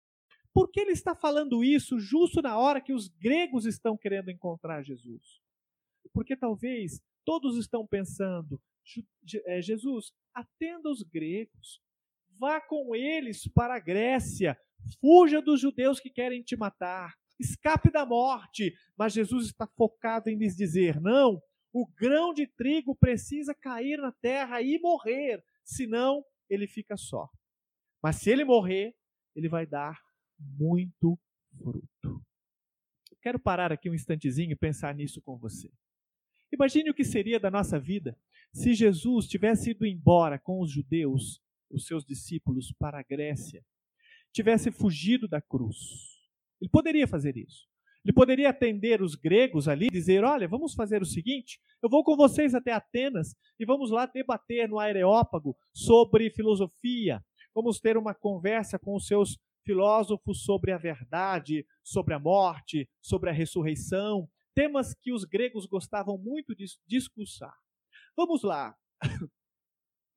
Por 0.52 0.70
que 0.70 0.80
ele 0.80 0.92
está 0.92 1.14
falando 1.14 1.62
isso 1.62 1.98
justo 1.98 2.40
na 2.40 2.58
hora 2.58 2.80
que 2.80 2.92
os 2.92 3.08
gregos 3.08 3.66
estão 3.66 3.96
querendo 3.96 4.30
encontrar 4.30 4.82
Jesus? 4.82 5.40
Porque 6.12 6.36
talvez 6.36 7.00
todos 7.24 7.56
estão 7.58 7.86
pensando: 7.86 8.60
Jesus, 9.60 10.12
atenda 10.34 10.90
os 10.90 11.02
gregos, 11.02 11.80
vá 12.38 12.60
com 12.60 12.94
eles 12.94 13.48
para 13.48 13.76
a 13.76 13.80
Grécia, 13.80 14.58
fuja 15.00 15.40
dos 15.40 15.60
judeus 15.60 15.98
que 15.98 16.10
querem 16.10 16.42
te 16.42 16.56
matar, 16.56 17.14
escape 17.38 17.90
da 17.90 18.06
morte. 18.06 18.74
Mas 18.96 19.12
Jesus 19.12 19.46
está 19.46 19.66
focado 19.66 20.28
em 20.28 20.36
lhes 20.36 20.56
dizer: 20.56 21.00
não, 21.00 21.40
o 21.72 21.86
grão 21.86 22.32
de 22.32 22.46
trigo 22.46 22.94
precisa 22.96 23.54
cair 23.54 23.98
na 23.98 24.12
terra 24.12 24.62
e 24.62 24.78
morrer, 24.78 25.42
senão 25.64 26.24
ele 26.48 26.66
fica 26.66 26.96
só. 26.96 27.28
Mas 28.02 28.16
se 28.16 28.30
ele 28.30 28.44
morrer, 28.44 28.94
ele 29.34 29.48
vai 29.48 29.66
dar 29.66 30.00
muito 30.38 31.18
fruto. 31.58 32.22
quero 33.20 33.38
parar 33.38 33.72
aqui 33.72 33.90
um 33.90 33.94
instantezinho 33.94 34.52
e 34.52 34.56
pensar 34.56 34.94
nisso 34.94 35.20
com 35.22 35.36
você. 35.36 35.70
Imagine 36.52 36.90
o 36.90 36.94
que 36.94 37.04
seria 37.04 37.40
da 37.40 37.50
nossa 37.50 37.78
vida 37.78 38.16
se 38.56 38.72
Jesus 38.72 39.26
tivesse 39.26 39.72
ido 39.72 39.84
embora 39.84 40.38
com 40.38 40.62
os 40.62 40.72
judeus, 40.72 41.42
os 41.70 41.84
seus 41.84 42.06
discípulos, 42.06 42.72
para 42.78 42.98
a 42.98 43.02
Grécia, 43.02 43.62
tivesse 44.32 44.70
fugido 44.70 45.28
da 45.28 45.42
cruz. 45.42 45.76
Ele 46.58 46.70
poderia 46.70 47.06
fazer 47.06 47.36
isso. 47.36 47.68
Ele 48.02 48.14
poderia 48.14 48.48
atender 48.48 49.02
os 49.02 49.14
gregos 49.14 49.68
ali 49.68 49.88
e 49.88 49.90
dizer: 49.90 50.24
Olha, 50.24 50.48
vamos 50.48 50.72
fazer 50.72 51.02
o 51.02 51.06
seguinte, 51.06 51.60
eu 51.82 51.90
vou 51.90 52.02
com 52.02 52.16
vocês 52.16 52.54
até 52.54 52.72
Atenas 52.72 53.34
e 53.60 53.66
vamos 53.66 53.90
lá 53.90 54.06
debater 54.06 54.66
no 54.66 54.78
Areópago 54.78 55.54
sobre 55.70 56.30
filosofia. 56.30 57.22
Vamos 57.54 57.78
ter 57.78 57.98
uma 57.98 58.14
conversa 58.14 58.78
com 58.78 58.96
os 58.96 59.06
seus 59.06 59.36
filósofos 59.66 60.44
sobre 60.44 60.72
a 60.72 60.78
verdade, 60.78 61.66
sobre 61.84 62.14
a 62.14 62.18
morte, 62.18 62.88
sobre 63.02 63.28
a 63.28 63.34
ressurreição, 63.34 64.26
temas 64.54 64.94
que 64.94 65.12
os 65.12 65.24
gregos 65.24 65.66
gostavam 65.66 66.16
muito 66.16 66.54
de 66.54 66.64
discursar. 66.88 67.54
Vamos 68.16 68.42
lá. 68.42 68.74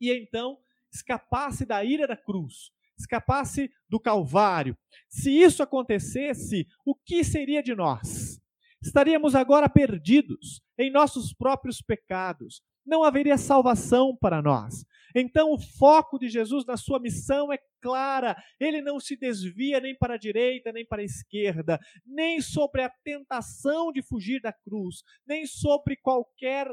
E 0.02 0.12
então 0.14 0.58
escapasse 0.92 1.66
da 1.66 1.84
ira 1.84 2.08
da 2.08 2.16
cruz, 2.16 2.72
escapasse 2.98 3.70
do 3.88 4.00
Calvário. 4.00 4.78
Se 5.10 5.30
isso 5.30 5.62
acontecesse, 5.62 6.66
o 6.86 6.96
que 6.96 7.24
seria 7.24 7.62
de 7.62 7.76
nós? 7.76 8.40
Estaríamos 8.82 9.36
agora 9.36 9.68
perdidos 9.68 10.62
em 10.78 10.90
nossos 10.90 11.34
próprios 11.34 11.82
pecados. 11.82 12.62
Não 12.86 13.04
haveria 13.04 13.38
salvação 13.38 14.16
para 14.16 14.42
nós. 14.42 14.86
Então, 15.14 15.52
o 15.52 15.60
foco 15.60 16.18
de 16.18 16.30
Jesus 16.30 16.66
na 16.66 16.78
sua 16.78 17.00
missão 17.00 17.52
é 17.52 17.60
clara. 17.82 18.42
Ele 18.60 18.82
não 18.82 19.00
se 19.00 19.18
desvia 19.18 19.80
nem 19.80 19.96
para 19.98 20.14
a 20.14 20.18
direita, 20.18 20.72
nem 20.72 20.86
para 20.86 21.02
a 21.02 21.06
esquerda, 21.06 21.80
nem 22.06 22.42
sobre 22.42 22.82
a 22.82 22.90
tentação 23.04 23.92
de 23.92 24.02
fugir 24.02 24.42
da 24.42 24.54
cruz, 24.54 25.04
nem 25.28 25.46
sobre 25.46 25.98
qualquer 25.98 26.68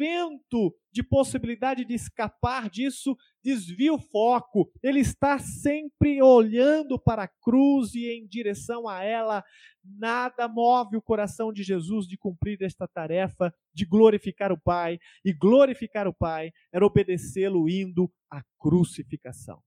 vento 0.00 0.74
de 0.90 1.02
possibilidade 1.02 1.84
de 1.84 1.92
escapar 1.92 2.70
disso 2.70 3.14
desvia 3.44 3.92
o 3.92 3.98
foco. 3.98 4.72
Ele 4.82 5.00
está 5.00 5.38
sempre 5.38 6.22
olhando 6.22 6.98
para 6.98 7.24
a 7.24 7.28
cruz 7.28 7.94
e 7.94 8.08
em 8.08 8.26
direção 8.26 8.88
a 8.88 9.04
ela. 9.04 9.44
Nada 9.84 10.48
move 10.48 10.96
o 10.96 11.02
coração 11.02 11.52
de 11.52 11.62
Jesus 11.62 12.06
de 12.06 12.16
cumprir 12.16 12.62
esta 12.62 12.88
tarefa 12.88 13.54
de 13.74 13.84
glorificar 13.84 14.50
o 14.50 14.58
Pai. 14.58 14.98
E 15.22 15.34
glorificar 15.34 16.08
o 16.08 16.14
Pai 16.14 16.50
era 16.72 16.86
obedecê-lo 16.86 17.68
indo 17.68 18.10
à 18.30 18.42
crucificação. 18.58 19.62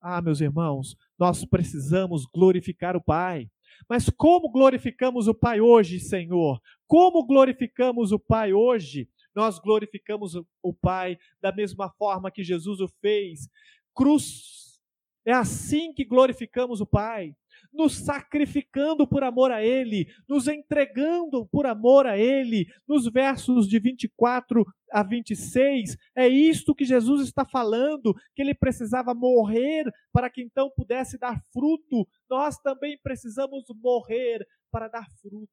Ah, 0.00 0.20
meus 0.20 0.40
irmãos, 0.40 0.96
nós 1.16 1.44
precisamos 1.44 2.26
glorificar 2.26 2.96
o 2.96 3.02
Pai. 3.02 3.48
Mas 3.88 4.10
como 4.10 4.50
glorificamos 4.50 5.28
o 5.28 5.34
Pai 5.34 5.60
hoje, 5.60 6.00
Senhor? 6.00 6.60
Como 6.86 7.24
glorificamos 7.24 8.10
o 8.10 8.18
Pai 8.18 8.52
hoje? 8.52 9.08
Nós 9.38 9.60
glorificamos 9.60 10.34
o 10.60 10.74
Pai 10.74 11.16
da 11.40 11.52
mesma 11.52 11.88
forma 11.92 12.28
que 12.28 12.42
Jesus 12.42 12.80
o 12.80 12.88
fez. 13.00 13.48
Cruz, 13.94 14.80
é 15.24 15.32
assim 15.32 15.92
que 15.92 16.04
glorificamos 16.04 16.80
o 16.80 16.86
Pai 16.86 17.36
nos 17.72 17.98
sacrificando 17.98 19.06
por 19.06 19.22
amor 19.22 19.52
a 19.52 19.62
Ele, 19.62 20.08
nos 20.28 20.48
entregando 20.48 21.46
por 21.46 21.66
amor 21.66 22.04
a 22.04 22.18
Ele. 22.18 22.66
Nos 22.86 23.06
versos 23.06 23.68
de 23.68 23.78
24 23.78 24.66
a 24.90 25.04
26, 25.04 25.96
é 26.16 26.26
isto 26.26 26.74
que 26.74 26.84
Jesus 26.84 27.22
está 27.22 27.44
falando, 27.44 28.12
que 28.34 28.42
ele 28.42 28.54
precisava 28.56 29.14
morrer 29.14 29.84
para 30.12 30.28
que 30.28 30.42
então 30.42 30.68
pudesse 30.68 31.16
dar 31.16 31.40
fruto. 31.52 32.08
Nós 32.28 32.58
também 32.58 32.98
precisamos 33.00 33.64
morrer 33.80 34.44
para 34.68 34.88
dar 34.88 35.06
frutos. 35.22 35.48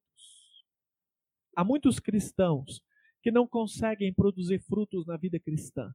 Há 1.54 1.62
muitos 1.62 2.00
cristãos 2.00 2.82
que 3.26 3.32
não 3.32 3.44
conseguem 3.44 4.14
produzir 4.14 4.60
frutos 4.60 5.04
na 5.04 5.16
vida 5.16 5.36
cristã, 5.40 5.92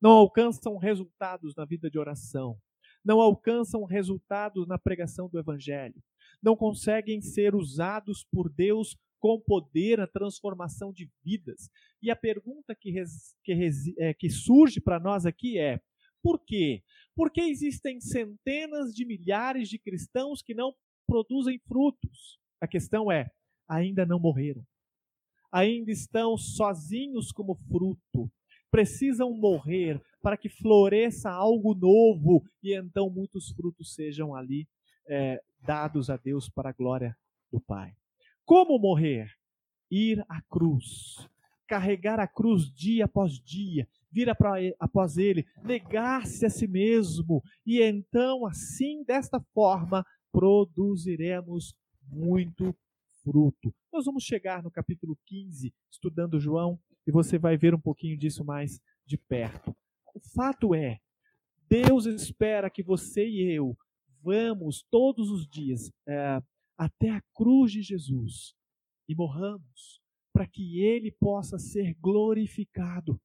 não 0.00 0.12
alcançam 0.12 0.78
resultados 0.78 1.54
na 1.54 1.66
vida 1.66 1.90
de 1.90 1.98
oração, 1.98 2.58
não 3.04 3.20
alcançam 3.20 3.84
resultados 3.84 4.66
na 4.66 4.78
pregação 4.78 5.28
do 5.28 5.38
Evangelho, 5.38 6.02
não 6.42 6.56
conseguem 6.56 7.20
ser 7.20 7.54
usados 7.54 8.24
por 8.32 8.50
Deus 8.50 8.96
com 9.20 9.38
poder 9.38 9.98
na 9.98 10.06
transformação 10.06 10.90
de 10.90 11.10
vidas. 11.22 11.68
E 12.00 12.10
a 12.10 12.16
pergunta 12.16 12.74
que, 12.74 12.90
res, 12.92 13.36
que, 13.44 13.52
res, 13.52 13.94
é, 13.98 14.14
que 14.14 14.30
surge 14.30 14.80
para 14.80 14.98
nós 14.98 15.26
aqui 15.26 15.58
é: 15.58 15.78
por 16.22 16.42
quê? 16.46 16.82
Porque 17.14 17.42
existem 17.42 18.00
centenas 18.00 18.94
de 18.94 19.04
milhares 19.04 19.68
de 19.68 19.78
cristãos 19.78 20.40
que 20.40 20.54
não 20.54 20.74
produzem 21.06 21.60
frutos. 21.68 22.40
A 22.58 22.66
questão 22.66 23.12
é: 23.12 23.30
ainda 23.68 24.06
não 24.06 24.18
morreram. 24.18 24.64
Ainda 25.50 25.90
estão 25.90 26.36
sozinhos 26.36 27.32
como 27.32 27.54
fruto. 27.54 28.30
Precisam 28.70 29.32
morrer 29.32 30.00
para 30.22 30.36
que 30.36 30.48
floresça 30.48 31.30
algo 31.30 31.74
novo 31.74 32.44
e 32.62 32.74
então 32.74 33.08
muitos 33.08 33.50
frutos 33.52 33.94
sejam 33.94 34.34
ali 34.34 34.68
é, 35.06 35.40
dados 35.64 36.10
a 36.10 36.16
Deus 36.16 36.48
para 36.48 36.70
a 36.70 36.72
glória 36.72 37.16
do 37.50 37.60
Pai. 37.60 37.94
Como 38.44 38.78
morrer? 38.78 39.32
Ir 39.90 40.22
à 40.28 40.42
cruz, 40.42 41.26
carregar 41.66 42.20
a 42.20 42.28
cruz 42.28 42.70
dia 42.70 43.06
após 43.06 43.40
dia, 43.40 43.88
vir 44.10 44.28
após 44.78 45.16
ele, 45.16 45.46
negar-se 45.62 46.44
a 46.44 46.50
si 46.50 46.66
mesmo, 46.66 47.42
e 47.64 47.82
então, 47.82 48.46
assim, 48.46 49.02
desta 49.04 49.40
forma, 49.54 50.04
produziremos 50.30 51.74
muito 52.10 52.74
fruto. 53.22 53.74
Nós 53.92 54.04
vamos 54.04 54.24
chegar 54.24 54.62
no 54.62 54.70
capítulo 54.70 55.18
15, 55.26 55.74
estudando 55.90 56.40
João, 56.40 56.80
e 57.06 57.10
você 57.10 57.38
vai 57.38 57.56
ver 57.56 57.74
um 57.74 57.80
pouquinho 57.80 58.16
disso 58.16 58.44
mais 58.44 58.80
de 59.06 59.16
perto. 59.16 59.74
O 60.14 60.20
fato 60.34 60.74
é, 60.74 60.98
Deus 61.68 62.06
espera 62.06 62.70
que 62.70 62.82
você 62.82 63.26
e 63.26 63.52
eu 63.52 63.76
vamos 64.22 64.84
todos 64.90 65.30
os 65.30 65.46
dias 65.46 65.90
é, 66.06 66.42
até 66.76 67.10
a 67.10 67.22
cruz 67.34 67.72
de 67.72 67.82
Jesus 67.82 68.54
e 69.08 69.14
morramos 69.14 70.00
para 70.32 70.46
que 70.46 70.80
Ele 70.80 71.10
possa 71.10 71.58
ser 71.58 71.94
glorificado. 71.94 73.20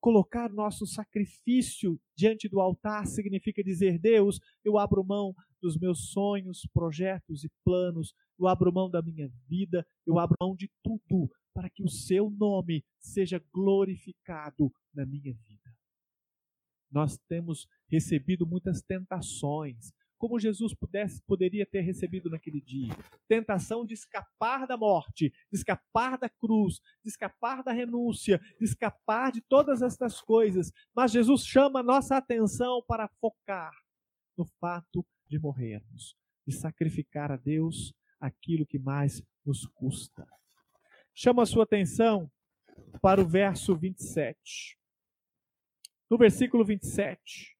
Colocar 0.00 0.48
nosso 0.52 0.86
sacrifício 0.86 2.00
diante 2.16 2.48
do 2.48 2.60
altar 2.60 3.06
significa 3.06 3.62
dizer: 3.62 3.98
Deus, 3.98 4.40
eu 4.64 4.78
abro 4.78 5.04
mão 5.04 5.34
dos 5.60 5.76
meus 5.76 6.10
sonhos, 6.10 6.68
projetos 6.72 7.44
e 7.44 7.50
planos, 7.64 8.14
eu 8.38 8.46
abro 8.46 8.72
mão 8.72 8.90
da 8.90 9.02
minha 9.02 9.28
vida, 9.48 9.86
eu 10.06 10.18
abro 10.18 10.36
mão 10.40 10.54
de 10.54 10.70
tudo 10.82 11.30
para 11.52 11.68
que 11.68 11.82
o 11.82 11.88
Seu 11.88 12.30
nome 12.30 12.84
seja 12.98 13.42
glorificado 13.52 14.72
na 14.94 15.04
minha 15.04 15.34
vida 15.34 15.68
nós 16.90 17.18
temos 17.28 17.68
recebido 17.90 18.46
muitas 18.46 18.82
tentações, 18.82 19.92
como 20.16 20.40
Jesus 20.40 20.74
pudesse, 20.74 21.22
poderia 21.22 21.64
ter 21.64 21.80
recebido 21.80 22.28
naquele 22.28 22.60
dia. 22.60 22.92
Tentação 23.28 23.86
de 23.86 23.94
escapar 23.94 24.66
da 24.66 24.76
morte, 24.76 25.30
de 25.30 25.56
escapar 25.56 26.18
da 26.18 26.28
cruz, 26.28 26.80
de 27.04 27.08
escapar 27.08 27.62
da 27.62 27.70
renúncia, 27.70 28.40
de 28.58 28.64
escapar 28.64 29.30
de 29.30 29.40
todas 29.40 29.80
estas 29.80 30.20
coisas. 30.20 30.72
Mas 30.92 31.12
Jesus 31.12 31.46
chama 31.46 31.80
a 31.80 31.84
nossa 31.84 32.16
atenção 32.16 32.82
para 32.82 33.08
focar 33.20 33.72
no 34.36 34.44
fato 34.60 35.06
de 35.28 35.38
morrermos, 35.38 36.16
de 36.46 36.54
sacrificar 36.54 37.30
a 37.30 37.36
Deus 37.36 37.94
aquilo 38.20 38.66
que 38.66 38.78
mais 38.78 39.22
nos 39.44 39.66
custa. 39.66 40.26
Chama 41.14 41.42
a 41.42 41.46
sua 41.46 41.64
atenção 41.64 42.30
para 43.00 43.20
o 43.20 43.26
verso 43.26 43.76
27. 43.76 44.78
No 46.10 46.16
versículo 46.16 46.64
27, 46.64 47.56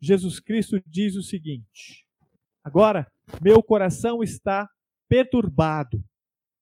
Jesus 0.00 0.40
Cristo 0.40 0.82
diz 0.86 1.14
o 1.16 1.22
seguinte: 1.22 2.06
Agora 2.64 3.10
meu 3.40 3.62
coração 3.62 4.22
está 4.22 4.68
perturbado. 5.08 6.02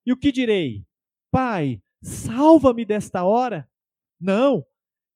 E 0.04 0.12
o 0.12 0.16
que 0.16 0.32
direi? 0.32 0.84
Pai, 1.30 1.82
salva-me 2.02 2.84
desta 2.84 3.24
hora? 3.24 3.70
Não, 4.20 4.64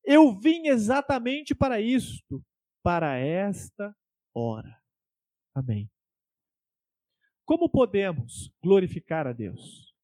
eu 0.05 0.39
vim 0.39 0.69
exatamente 0.69 1.55
para 1.55 1.81
isto, 1.81 2.45
para 2.83 3.19
esta 3.19 3.95
hora. 4.33 4.84
Amém. 5.55 5.89
Como 7.45 7.71
podemos 7.71 8.53
glorificar 8.63 9.27
a 9.27 9.33
Deus? 9.33 9.95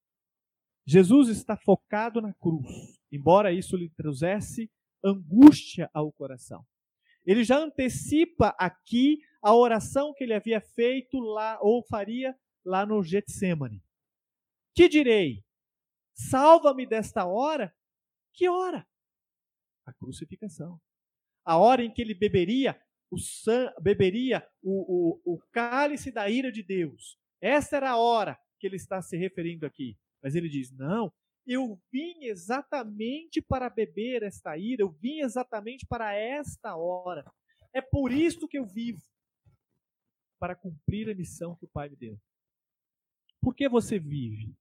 Jesus 0.86 1.28
está 1.28 1.56
focado 1.56 2.20
na 2.20 2.32
cruz, 2.34 3.00
embora 3.10 3.52
isso 3.52 3.76
lhe 3.76 3.88
trouxesse 3.90 4.70
angústia 5.02 5.90
ao 5.92 6.12
coração. 6.12 6.66
Ele 7.24 7.44
já 7.44 7.58
antecipa 7.58 8.54
aqui 8.58 9.18
a 9.42 9.54
oração 9.54 10.12
que 10.14 10.24
ele 10.24 10.34
havia 10.34 10.60
feito 10.60 11.18
lá, 11.18 11.58
ou 11.60 11.82
faria 11.84 12.38
lá 12.64 12.84
no 12.86 13.02
Getsemane. 13.02 13.82
Que 14.74 14.88
direi? 14.88 15.44
Salva-me 16.14 16.86
desta 16.86 17.26
hora? 17.26 17.74
Que 18.34 18.48
hora? 18.48 18.86
A 19.86 19.92
crucificação. 19.92 20.80
A 21.44 21.56
hora 21.56 21.82
em 21.82 21.92
que 21.92 22.02
ele 22.02 22.14
beberia 22.14 22.80
o 23.10 23.16
beberia 23.82 24.46
o, 24.62 25.20
o, 25.24 25.34
o 25.34 25.38
cálice 25.52 26.12
da 26.12 26.28
ira 26.30 26.52
de 26.52 26.62
Deus. 26.62 27.18
Essa 27.40 27.76
era 27.76 27.90
a 27.90 27.96
hora 27.96 28.38
que 28.58 28.66
ele 28.66 28.76
está 28.76 29.02
se 29.02 29.16
referindo 29.16 29.66
aqui. 29.66 29.98
Mas 30.22 30.34
ele 30.34 30.48
diz: 30.48 30.70
não, 30.70 31.12
eu 31.46 31.80
vim 31.90 32.24
exatamente 32.24 33.40
para 33.40 33.68
beber 33.68 34.22
esta 34.22 34.56
ira, 34.56 34.82
eu 34.82 34.90
vim 34.90 35.20
exatamente 35.20 35.86
para 35.86 36.14
esta 36.14 36.76
hora. 36.76 37.24
É 37.72 37.80
por 37.80 38.12
isso 38.12 38.46
que 38.46 38.58
eu 38.58 38.66
vivo 38.66 39.02
para 40.38 40.54
cumprir 40.54 41.10
a 41.10 41.14
missão 41.14 41.56
que 41.56 41.64
o 41.64 41.68
Pai 41.68 41.88
me 41.88 41.96
deu. 41.96 42.20
Por 43.40 43.54
que 43.54 43.68
você 43.68 43.98
vive? 43.98 44.54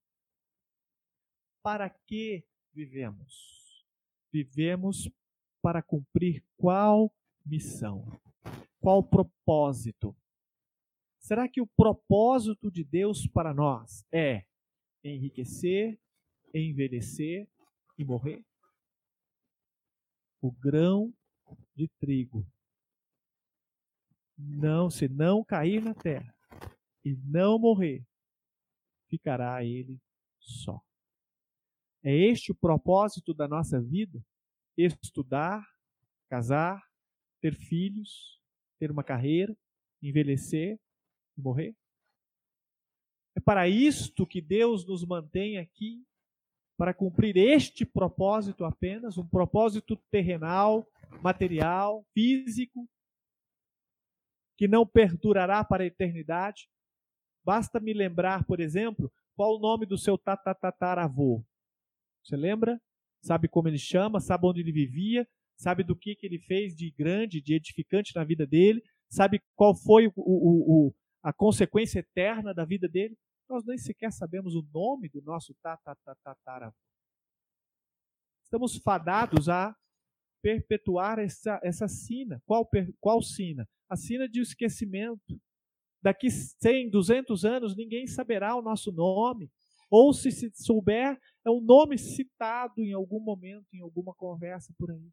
Para 1.61 1.89
que 1.89 2.45
vivemos? 2.73 3.85
Vivemos 4.31 5.09
para 5.61 5.81
cumprir 5.81 6.43
qual 6.57 7.13
missão? 7.45 8.19
Qual 8.79 9.03
propósito? 9.03 10.15
Será 11.19 11.47
que 11.47 11.61
o 11.61 11.67
propósito 11.67 12.71
de 12.71 12.83
Deus 12.83 13.27
para 13.27 13.53
nós 13.53 14.05
é 14.11 14.45
enriquecer, 15.03 15.99
envelhecer 16.53 17.47
e 17.97 18.05
morrer? 18.05 18.43
O 20.41 20.51
grão 20.51 21.13
de 21.75 21.89
trigo 21.99 22.47
não, 24.37 24.89
se 24.89 25.09
não 25.09 25.43
cair 25.43 25.83
na 25.83 25.93
terra 25.93 26.33
e 27.03 27.15
não 27.25 27.59
morrer, 27.59 28.05
ficará 29.09 29.63
ele 29.63 29.99
só. 30.39 30.81
É 32.01 32.15
este 32.15 32.51
o 32.51 32.55
propósito 32.55 33.33
da 33.33 33.47
nossa 33.47 33.81
vida? 33.81 34.23
Estudar, 34.77 35.61
casar, 36.29 36.81
ter 37.41 37.55
filhos, 37.55 38.39
ter 38.79 38.91
uma 38.91 39.03
carreira, 39.03 39.55
envelhecer 40.01 40.79
e 41.37 41.41
morrer? 41.41 41.75
É 43.35 43.39
para 43.39 43.67
isto 43.67 44.25
que 44.25 44.41
Deus 44.41 44.85
nos 44.85 45.05
mantém 45.05 45.57
aqui 45.57 46.05
para 46.77 46.93
cumprir 46.93 47.35
este 47.35 47.85
propósito 47.85 48.63
apenas, 48.63 49.17
um 49.17 49.27
propósito 49.27 49.97
terrenal, 50.09 50.87
material, 51.21 52.05
físico, 52.13 52.89
que 54.57 54.67
não 54.67 54.85
perdurará 54.85 55.63
para 55.63 55.83
a 55.83 55.87
eternidade. 55.87 56.69
Basta 57.43 57.79
me 57.79 57.93
lembrar, 57.93 58.45
por 58.45 58.59
exemplo, 58.59 59.11
qual 59.35 59.55
o 59.55 59.59
nome 59.59 59.85
do 59.85 59.97
seu 59.97 60.17
tatataravô. 60.17 61.43
Você 62.23 62.35
lembra? 62.35 62.81
Sabe 63.21 63.47
como 63.47 63.67
ele 63.67 63.77
chama? 63.77 64.19
Sabe 64.19 64.45
onde 64.47 64.61
ele 64.61 64.71
vivia? 64.71 65.27
Sabe 65.59 65.83
do 65.83 65.93
que, 65.93 66.15
que 66.15 66.25
ele 66.25 66.39
fez 66.39 66.73
de 66.73 66.89
grande, 66.89 67.41
de 67.41 67.53
edificante 67.53 68.15
na 68.15 68.23
vida 68.23 68.47
dele? 68.47 68.81
Sabe 69.09 69.41
qual 69.55 69.75
foi 69.75 70.07
o, 70.07 70.13
o, 70.15 70.87
o, 70.87 70.95
a 71.21 71.33
consequência 71.33 71.99
eterna 71.99 72.53
da 72.53 72.63
vida 72.63 72.87
dele? 72.87 73.17
Nós 73.49 73.65
nem 73.65 73.77
sequer 73.77 74.13
sabemos 74.13 74.55
o 74.55 74.65
nome 74.73 75.09
do 75.09 75.21
nosso 75.21 75.53
tatatatataravô. 75.61 76.77
estamos 78.41 78.77
fadados 78.77 79.49
a 79.49 79.75
perpetuar 80.41 81.19
essa, 81.19 81.59
essa 81.61 81.89
sina. 81.89 82.41
Qual, 82.45 82.65
qual 83.01 83.21
sina? 83.21 83.67
A 83.89 83.97
sina 83.97 84.29
de 84.29 84.39
esquecimento. 84.39 85.41
Daqui 86.01 86.31
100, 86.31 86.89
200 86.89 87.43
anos, 87.43 87.75
ninguém 87.75 88.07
saberá 88.07 88.55
o 88.55 88.61
nosso 88.61 88.93
nome. 88.93 89.51
Ou 89.91 90.13
se 90.13 90.31
souber, 90.53 91.19
é 91.45 91.49
um 91.49 91.59
nome 91.59 91.97
citado 91.97 92.81
em 92.81 92.93
algum 92.93 93.19
momento, 93.19 93.67
em 93.73 93.81
alguma 93.81 94.13
conversa 94.13 94.73
por 94.77 94.89
aí. 94.89 95.11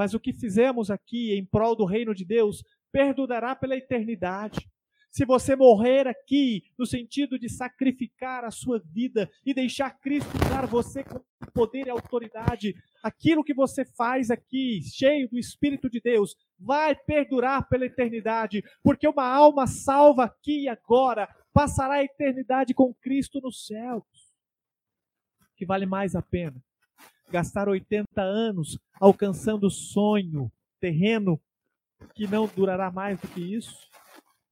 Mas 0.00 0.14
o 0.14 0.18
que 0.18 0.32
fizemos 0.32 0.90
aqui 0.90 1.34
em 1.34 1.44
prol 1.44 1.76
do 1.76 1.84
reino 1.84 2.14
de 2.14 2.24
Deus 2.24 2.64
perdurará 2.90 3.54
pela 3.54 3.76
eternidade. 3.76 4.66
Se 5.10 5.26
você 5.26 5.54
morrer 5.54 6.08
aqui, 6.08 6.64
no 6.78 6.86
sentido 6.86 7.38
de 7.38 7.50
sacrificar 7.50 8.42
a 8.42 8.50
sua 8.50 8.78
vida 8.78 9.30
e 9.44 9.52
deixar 9.52 9.90
Cristo 9.90 10.30
dar 10.48 10.66
você 10.66 11.04
com 11.04 11.20
poder 11.52 11.86
e 11.86 11.90
autoridade, 11.90 12.74
aquilo 13.02 13.44
que 13.44 13.52
você 13.52 13.84
faz 13.84 14.30
aqui, 14.30 14.80
cheio 14.82 15.28
do 15.28 15.38
Espírito 15.38 15.90
de 15.90 16.00
Deus, 16.00 16.34
vai 16.58 16.94
perdurar 16.94 17.68
pela 17.68 17.84
eternidade, 17.84 18.64
porque 18.82 19.06
uma 19.06 19.26
alma 19.26 19.66
salva 19.66 20.24
aqui 20.24 20.62
e 20.62 20.68
agora 20.70 21.28
passará 21.52 21.96
a 21.96 22.04
eternidade 22.04 22.72
com 22.72 22.94
Cristo 22.94 23.38
nos 23.38 23.66
céus. 23.66 24.32
Que 25.54 25.66
vale 25.66 25.84
mais 25.84 26.14
a 26.14 26.22
pena 26.22 26.58
gastar 27.30 27.68
80 27.68 28.20
anos 28.20 28.78
alcançando 29.00 29.66
o 29.66 29.70
sonho 29.70 30.50
terreno 30.80 31.40
que 32.14 32.26
não 32.26 32.46
durará 32.46 32.90
mais 32.90 33.20
do 33.20 33.28
que 33.28 33.40
isso? 33.40 33.88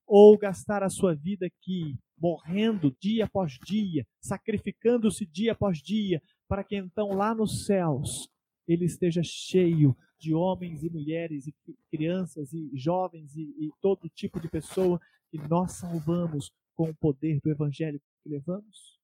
Ou 0.07 0.39
gastar 0.39 0.83
a 0.83 0.89
sua 0.89 1.15
vida 1.15 1.47
aqui, 1.47 1.97
morrendo 2.17 2.97
dia 3.01 3.25
após 3.25 3.59
dia, 3.65 4.07
sacrificando-se 4.21 5.27
dia 5.27 5.53
após 5.53 5.79
dia, 5.79 6.23
para 6.49 6.65
que 6.65 6.77
então 6.77 7.13
lá 7.13 7.35
nos 7.35 7.67
céus 7.67 8.29
ele 8.67 8.85
esteja 8.85 9.23
cheio 9.23 9.97
de 10.19 10.35
homens 10.35 10.83
e 10.83 10.91
mulheres, 10.91 11.47
e 11.47 11.55
crianças 11.91 12.53
e 12.53 12.71
jovens 12.75 13.37
e, 13.37 13.43
e 13.59 13.71
todo 13.81 14.09
tipo 14.09 14.41
de 14.41 14.49
pessoa 14.49 15.01
que 15.31 15.39
nós 15.49 15.73
salvamos 15.73 16.51
com 16.75 16.91
o 16.91 16.95
poder 16.95 17.41
do 17.41 17.51
evangelho 17.51 18.01
que 18.23 18.29
levamos? 18.29 18.99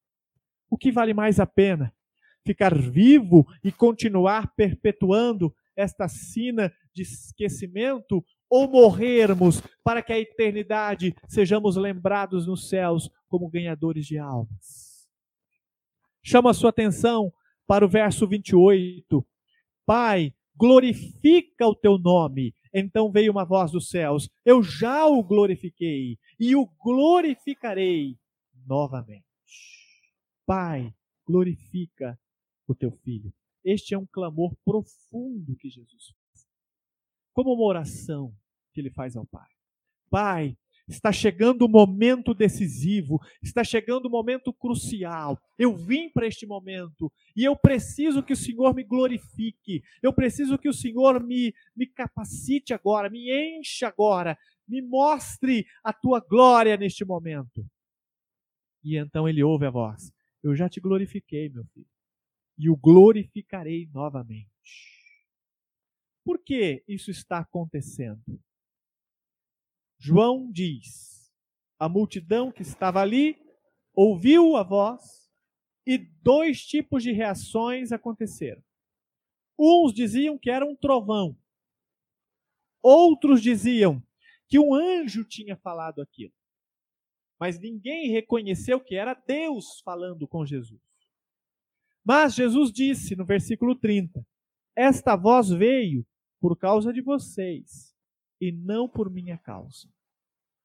O 0.71 0.77
que 0.77 0.91
vale 0.91 1.15
mais 1.15 1.39
a 1.39 1.47
pena? 1.47 1.95
Ficar 2.47 2.77
vivo 2.77 3.47
e 3.63 3.73
continuar 3.73 4.55
perpetuando 4.55 5.55
esta 5.77 6.09
sina 6.09 6.73
de 6.93 7.03
esquecimento 7.03 8.25
ou 8.49 8.69
morrermos 8.69 9.61
para 9.83 10.03
que 10.03 10.13
a 10.13 10.19
eternidade 10.19 11.15
sejamos 11.27 11.77
lembrados 11.77 12.47
nos 12.47 12.69
céus 12.69 13.11
como 13.29 13.49
ganhadores 13.49 14.07
de 14.07 14.19
almas. 14.19 15.09
Chama 16.23 16.51
a 16.51 16.55
sua 16.55 16.71
atenção 16.71 17.33
para 17.67 17.85
o 17.85 17.89
verso 17.89 18.27
28. 18.27 19.27
Pai, 19.85 20.33
glorifica 20.57 21.67
o 21.67 21.75
teu 21.75 21.99
nome. 21.99 22.55
Então 22.73 23.11
veio 23.11 23.33
uma 23.33 23.45
voz 23.45 23.71
dos 23.71 23.89
céus: 23.89 24.31
Eu 24.45 24.63
já 24.63 25.07
o 25.07 25.23
glorifiquei 25.23 26.19
e 26.39 26.55
o 26.57 26.67
glorificarei 26.83 28.19
novamente. 28.67 29.25
Pai, 30.47 30.95
glorifica 31.27 32.19
o 32.67 32.75
teu 32.75 32.91
filho. 32.91 33.33
Este 33.65 33.95
é 33.95 33.99
um 33.99 34.07
clamor 34.07 34.55
profundo 34.65 35.57
que 35.57 35.71
Jesus 35.71 36.09
faz. 36.09 36.47
Como 37.33 37.55
uma 37.55 37.65
oração 37.65 38.35
que 38.73 38.81
ele 38.81 38.91
faz 38.91 39.17
ao 39.17 39.27
Pai. 39.27 39.49
Pai, 40.11 40.57
está 40.87 41.11
chegando 41.11 41.63
o 41.63 41.69
momento 41.69 42.35
decisivo, 42.35 43.19
está 43.43 43.65
chegando 43.65 44.07
o 44.07 44.11
momento 44.11 44.53
crucial. 44.53 45.41
Eu 45.59 45.75
vim 45.75 46.11
para 46.11 46.27
este 46.27 46.47
momento 46.47 47.11
e 47.35 47.43
eu 47.43 47.57
preciso 47.57 48.23
que 48.23 48.35
o 48.35 48.37
Senhor 48.37 48.75
me 48.75 48.85
glorifique, 48.85 49.83
eu 50.03 50.13
preciso 50.13 50.59
que 50.59 50.69
o 50.69 50.75
Senhor 50.75 51.25
me, 51.25 51.55
me 51.75 51.87
capacite 51.87 52.75
agora, 52.75 53.09
me 53.09 53.31
encha 53.31 53.89
agora, 53.89 54.37
me 54.69 54.83
mostre 54.83 55.67
a 55.83 55.93
tua 55.93 56.21
glória 56.21 56.77
neste 56.77 57.05
momento. 57.05 57.67
E 58.85 58.99
então 58.99 59.27
ele 59.27 59.43
ouve 59.43 59.65
a 59.65 59.71
voz: 59.71 60.13
Eu 60.43 60.55
já 60.55 60.69
te 60.69 60.81
glorifiquei, 60.81 61.49
meu 61.49 61.65
filho 61.73 61.94
e 62.59 62.71
o 62.71 62.77
glorificarei 62.77 63.89
novamente. 63.93 64.51
Por 66.25 66.43
que 66.43 66.83
isso 66.89 67.11
está 67.11 67.39
acontecendo? 67.39 68.23
João 69.99 70.51
diz: 70.51 71.33
a 71.79 71.89
multidão 71.89 72.51
que 72.51 72.63
estava 72.63 73.01
ali 73.01 73.37
ouviu 73.93 74.57
a 74.57 74.63
voz 74.63 75.31
e 75.87 75.99
dois 75.99 76.65
tipos 76.65 77.03
de 77.03 77.13
reações 77.13 77.93
aconteceram. 77.93 78.63
Uns 79.59 79.93
diziam 79.93 80.39
que 80.39 80.51
era 80.51 80.65
um 80.65 80.75
trovão, 80.75 81.39
outros 82.83 83.41
diziam 83.43 84.03
que 84.49 84.59
um 84.59 84.75
anjo 84.75 85.25
tinha 85.25 85.57
falado 85.57 86.01
aquilo. 86.01 86.35
Mas 87.39 87.59
ninguém 87.59 88.11
reconheceu 88.11 88.81
que 88.81 88.95
era 88.95 89.15
Deus 89.15 89.81
falando 89.81 90.27
com 90.27 90.45
Jesus. 90.47 90.81
Mas 92.05 92.35
Jesus 92.35 92.71
disse 92.71 93.17
no 93.17 93.25
versículo 93.25 93.75
30: 93.75 94.25
Esta 94.77 95.17
voz 95.17 95.49
veio 95.49 96.07
por 96.39 96.57
causa 96.59 96.93
de 96.93 97.01
vocês 97.01 97.95
e 98.39 98.53
não 98.53 98.87
por 98.87 99.11
minha 99.11 99.39
causa. 99.39 99.89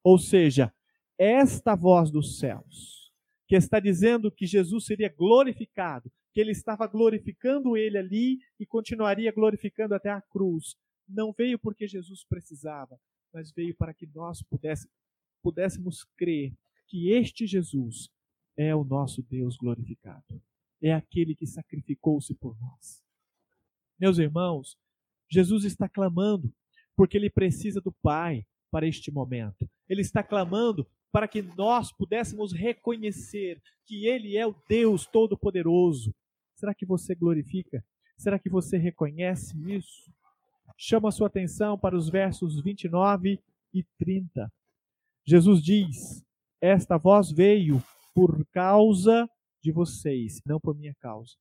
Ou 0.03 0.17
seja, 0.17 0.73
esta 1.17 1.75
voz 1.75 2.11
dos 2.11 2.37
céus, 2.39 3.13
que 3.47 3.55
está 3.55 3.79
dizendo 3.79 4.31
que 4.31 4.45
Jesus 4.45 4.85
seria 4.85 5.07
glorificado, 5.09 6.11
que 6.33 6.41
ele 6.41 6.51
estava 6.51 6.85
glorificando 6.85 7.77
ele 7.77 7.97
ali 7.97 8.39
e 8.59 8.65
continuaria 8.65 9.31
glorificando 9.31 9.95
até 9.95 10.09
a 10.09 10.21
cruz, 10.21 10.75
não 11.07 11.31
veio 11.31 11.57
porque 11.57 11.87
Jesus 11.87 12.23
precisava, 12.25 12.99
mas 13.33 13.51
veio 13.51 13.75
para 13.75 13.93
que 13.93 14.07
nós 14.13 14.43
pudéssemos, 15.41 16.03
crer 16.17 16.53
que 16.87 17.11
este 17.11 17.47
Jesus 17.47 18.09
é 18.57 18.75
o 18.75 18.83
nosso 18.83 19.23
Deus 19.23 19.55
glorificado 19.55 20.41
é 20.81 20.93
aquele 20.93 21.35
que 21.35 21.45
sacrificou-se 21.45 22.33
por 22.35 22.57
nós. 22.59 23.03
Meus 23.99 24.17
irmãos, 24.17 24.77
Jesus 25.29 25.65
está 25.65 25.87
clamando 25.89 26.53
porque 26.95 27.17
ele 27.17 27.29
precisa 27.29 27.81
do 27.81 27.91
Pai 27.91 28.45
para 28.71 28.87
este 28.87 29.11
momento. 29.11 29.69
Ele 29.87 30.01
está 30.01 30.23
clamando 30.23 30.87
para 31.11 31.27
que 31.27 31.41
nós 31.41 31.91
pudéssemos 31.91 32.53
reconhecer 32.53 33.61
que 33.85 34.05
ele 34.05 34.37
é 34.37 34.45
o 34.45 34.55
Deus 34.67 35.05
Todo-Poderoso. 35.07 36.13
Será 36.55 36.73
que 36.73 36.85
você 36.85 37.15
glorifica? 37.15 37.83
Será 38.17 38.37
que 38.37 38.49
você 38.49 38.77
reconhece 38.77 39.55
isso? 39.71 40.11
Chama 40.77 41.09
a 41.09 41.11
sua 41.11 41.27
atenção 41.27 41.77
para 41.77 41.97
os 41.97 42.09
versos 42.09 42.61
29 42.61 43.39
e 43.73 43.83
30. 43.97 44.51
Jesus 45.25 45.61
diz: 45.61 46.23
Esta 46.61 46.97
voz 46.97 47.31
veio 47.31 47.83
por 48.13 48.45
causa 48.47 49.29
de 49.61 49.71
vocês, 49.71 50.41
não 50.45 50.59
por 50.59 50.75
minha 50.75 50.93
causa. 50.99 51.33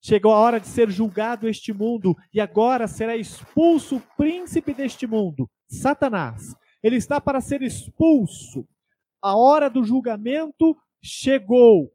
Chegou 0.00 0.32
a 0.32 0.38
hora 0.38 0.60
de 0.60 0.66
ser 0.66 0.90
julgado 0.90 1.48
este 1.48 1.72
mundo, 1.72 2.14
e 2.32 2.40
agora 2.40 2.86
será 2.86 3.16
expulso 3.16 3.96
o 3.96 4.02
príncipe 4.16 4.72
deste 4.72 5.06
mundo, 5.06 5.48
Satanás. 5.68 6.54
Ele 6.82 6.96
está 6.96 7.20
para 7.20 7.40
ser 7.40 7.62
expulso. 7.62 8.66
A 9.20 9.36
hora 9.36 9.68
do 9.68 9.82
julgamento 9.82 10.76
chegou. 11.02 11.92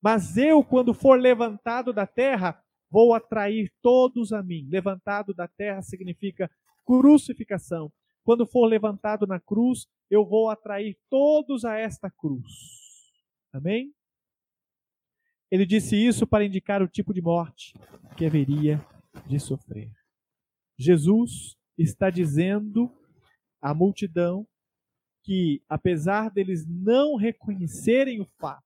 Mas 0.00 0.36
eu, 0.36 0.62
quando 0.62 0.94
for 0.94 1.18
levantado 1.18 1.92
da 1.92 2.06
terra, 2.06 2.62
vou 2.90 3.14
atrair 3.14 3.72
todos 3.82 4.32
a 4.32 4.42
mim. 4.42 4.68
Levantado 4.70 5.34
da 5.34 5.48
terra 5.48 5.82
significa 5.82 6.48
crucificação. 6.84 7.90
Quando 8.22 8.46
for 8.46 8.66
levantado 8.66 9.26
na 9.26 9.40
cruz, 9.40 9.86
eu 10.10 10.24
vou 10.24 10.48
atrair 10.48 10.96
todos 11.10 11.64
a 11.64 11.76
esta 11.76 12.10
cruz. 12.10 12.44
Amém? 13.52 13.93
Ele 15.54 15.64
disse 15.64 15.94
isso 15.94 16.26
para 16.26 16.44
indicar 16.44 16.82
o 16.82 16.88
tipo 16.88 17.14
de 17.14 17.22
morte 17.22 17.74
que 18.16 18.26
haveria 18.26 18.84
de 19.24 19.38
sofrer. 19.38 19.88
Jesus 20.76 21.56
está 21.78 22.10
dizendo 22.10 22.92
à 23.62 23.72
multidão 23.72 24.48
que, 25.22 25.62
apesar 25.68 26.28
deles 26.28 26.66
não 26.66 27.14
reconhecerem 27.14 28.20
o 28.20 28.26
fato, 28.40 28.64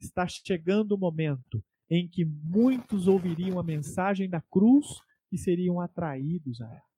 está 0.00 0.26
chegando 0.26 0.92
o 0.92 0.98
momento 0.98 1.62
em 1.90 2.08
que 2.08 2.24
muitos 2.24 3.06
ouviriam 3.06 3.58
a 3.58 3.62
mensagem 3.62 4.30
da 4.30 4.40
cruz 4.40 4.86
e 5.30 5.36
seriam 5.36 5.78
atraídos 5.78 6.62
a 6.62 6.68
ela. 6.68 6.88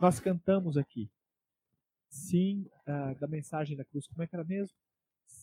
Nós 0.00 0.18
cantamos 0.18 0.76
aqui, 0.76 1.08
sim, 2.10 2.68
uh, 2.88 3.16
da 3.20 3.28
mensagem 3.28 3.76
da 3.76 3.84
cruz. 3.84 4.08
Como 4.08 4.20
é 4.24 4.26
que 4.26 4.34
era 4.34 4.44
mesmo? 4.44 4.74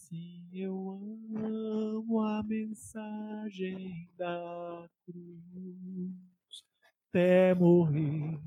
Sim, 0.08 0.48
eu 0.54 1.00
amo 1.36 2.22
a 2.22 2.44
mensagem 2.44 4.08
da 4.16 4.88
cruz 5.04 6.14
até 7.10 7.56
morrer. 7.56 8.40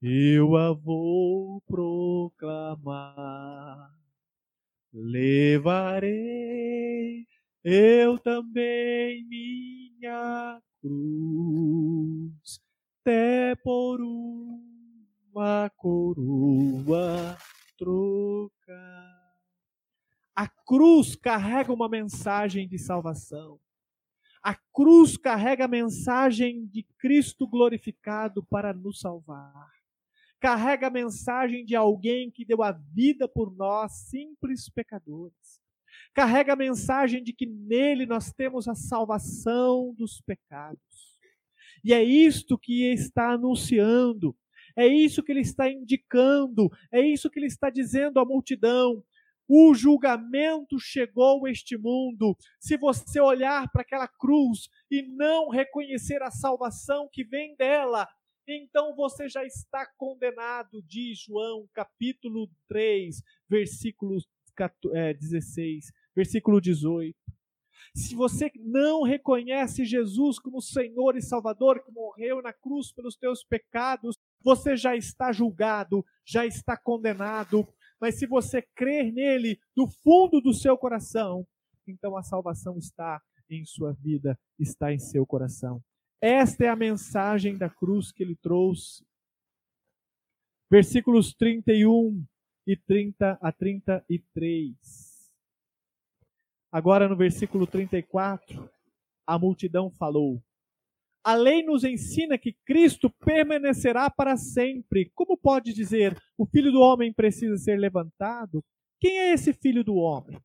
Eu 0.00 0.56
a 0.56 0.72
vou 0.72 1.60
proclamar. 1.66 3.04
Levarei 4.90 6.38
eu 7.62 8.18
também 8.18 9.26
minha 9.26 10.58
cruz, 10.80 12.60
até 13.02 13.54
por 13.56 14.00
uma 14.00 15.68
coroa 15.76 17.36
trocar. 17.76 19.17
A 20.38 20.46
cruz 20.46 21.16
carrega 21.16 21.72
uma 21.72 21.88
mensagem 21.88 22.68
de 22.68 22.78
salvação. 22.78 23.58
A 24.40 24.54
cruz 24.72 25.16
carrega 25.16 25.64
a 25.64 25.68
mensagem 25.68 26.64
de 26.66 26.86
Cristo 26.96 27.44
glorificado 27.44 28.44
para 28.44 28.72
nos 28.72 29.00
salvar. 29.00 29.68
Carrega 30.38 30.86
a 30.86 30.90
mensagem 30.90 31.64
de 31.64 31.74
alguém 31.74 32.30
que 32.30 32.44
deu 32.44 32.62
a 32.62 32.70
vida 32.70 33.26
por 33.26 33.52
nós, 33.56 34.08
simples 34.10 34.68
pecadores. 34.68 35.60
Carrega 36.14 36.52
a 36.52 36.56
mensagem 36.56 37.20
de 37.20 37.32
que 37.32 37.44
nele 37.44 38.06
nós 38.06 38.32
temos 38.32 38.68
a 38.68 38.76
salvação 38.76 39.92
dos 39.98 40.20
pecados. 40.20 41.18
E 41.82 41.92
é 41.92 42.00
isto 42.00 42.56
que 42.56 42.84
está 42.92 43.32
anunciando, 43.32 44.36
é 44.76 44.86
isso 44.86 45.20
que 45.20 45.32
ele 45.32 45.40
está 45.40 45.68
indicando, 45.68 46.70
é 46.92 47.00
isso 47.00 47.28
que 47.28 47.40
ele 47.40 47.46
está 47.46 47.70
dizendo 47.70 48.20
à 48.20 48.24
multidão. 48.24 49.02
O 49.48 49.74
julgamento 49.74 50.78
chegou 50.78 51.46
a 51.46 51.50
este 51.50 51.78
mundo. 51.78 52.36
Se 52.60 52.76
você 52.76 53.18
olhar 53.18 53.70
para 53.72 53.80
aquela 53.80 54.06
cruz 54.06 54.68
e 54.90 55.02
não 55.02 55.48
reconhecer 55.48 56.22
a 56.22 56.30
salvação 56.30 57.08
que 57.10 57.24
vem 57.24 57.56
dela, 57.56 58.06
então 58.46 58.94
você 58.94 59.28
já 59.28 59.44
está 59.44 59.86
condenado, 59.96 60.82
diz 60.82 61.20
João, 61.20 61.66
capítulo 61.72 62.50
3, 62.68 63.22
versículo 63.48 64.18
16, 65.18 65.86
é, 65.86 65.90
versículo 66.14 66.60
18. 66.60 67.16
Se 67.94 68.14
você 68.14 68.50
não 68.56 69.02
reconhece 69.02 69.84
Jesus 69.84 70.38
como 70.38 70.60
Senhor 70.60 71.16
e 71.16 71.22
Salvador, 71.22 71.82
que 71.82 71.90
morreu 71.90 72.42
na 72.42 72.52
cruz 72.52 72.92
pelos 72.92 73.16
teus 73.16 73.42
pecados, 73.44 74.16
você 74.42 74.76
já 74.76 74.94
está 74.96 75.32
julgado, 75.32 76.04
já 76.24 76.46
está 76.46 76.76
condenado, 76.76 77.66
mas 78.00 78.18
se 78.18 78.26
você 78.26 78.62
crer 78.74 79.12
nele 79.12 79.60
do 79.74 79.88
fundo 79.88 80.40
do 80.40 80.52
seu 80.52 80.76
coração, 80.76 81.46
então 81.86 82.16
a 82.16 82.22
salvação 82.22 82.78
está 82.78 83.20
em 83.50 83.64
sua 83.64 83.92
vida, 83.92 84.38
está 84.58 84.92
em 84.92 84.98
seu 84.98 85.26
coração. 85.26 85.82
Esta 86.20 86.64
é 86.64 86.68
a 86.68 86.76
mensagem 86.76 87.56
da 87.56 87.70
cruz 87.70 88.12
que 88.12 88.22
ele 88.22 88.36
trouxe. 88.36 89.06
Versículos 90.70 91.32
31 91.34 92.24
e 92.66 92.76
30 92.76 93.38
a 93.40 93.52
33. 93.52 94.76
Agora 96.70 97.08
no 97.08 97.16
versículo 97.16 97.66
34, 97.66 98.70
a 99.26 99.38
multidão 99.38 99.90
falou: 99.90 100.42
a 101.28 101.34
lei 101.34 101.62
nos 101.62 101.84
ensina 101.84 102.38
que 102.38 102.54
Cristo 102.64 103.10
permanecerá 103.10 104.08
para 104.08 104.34
sempre. 104.38 105.12
Como 105.14 105.36
pode 105.36 105.74
dizer, 105.74 106.18
o 106.38 106.46
filho 106.46 106.72
do 106.72 106.80
homem 106.80 107.12
precisa 107.12 107.54
ser 107.58 107.78
levantado? 107.78 108.64
Quem 108.98 109.18
é 109.18 109.34
esse 109.34 109.52
filho 109.52 109.84
do 109.84 109.96
homem? 109.96 110.40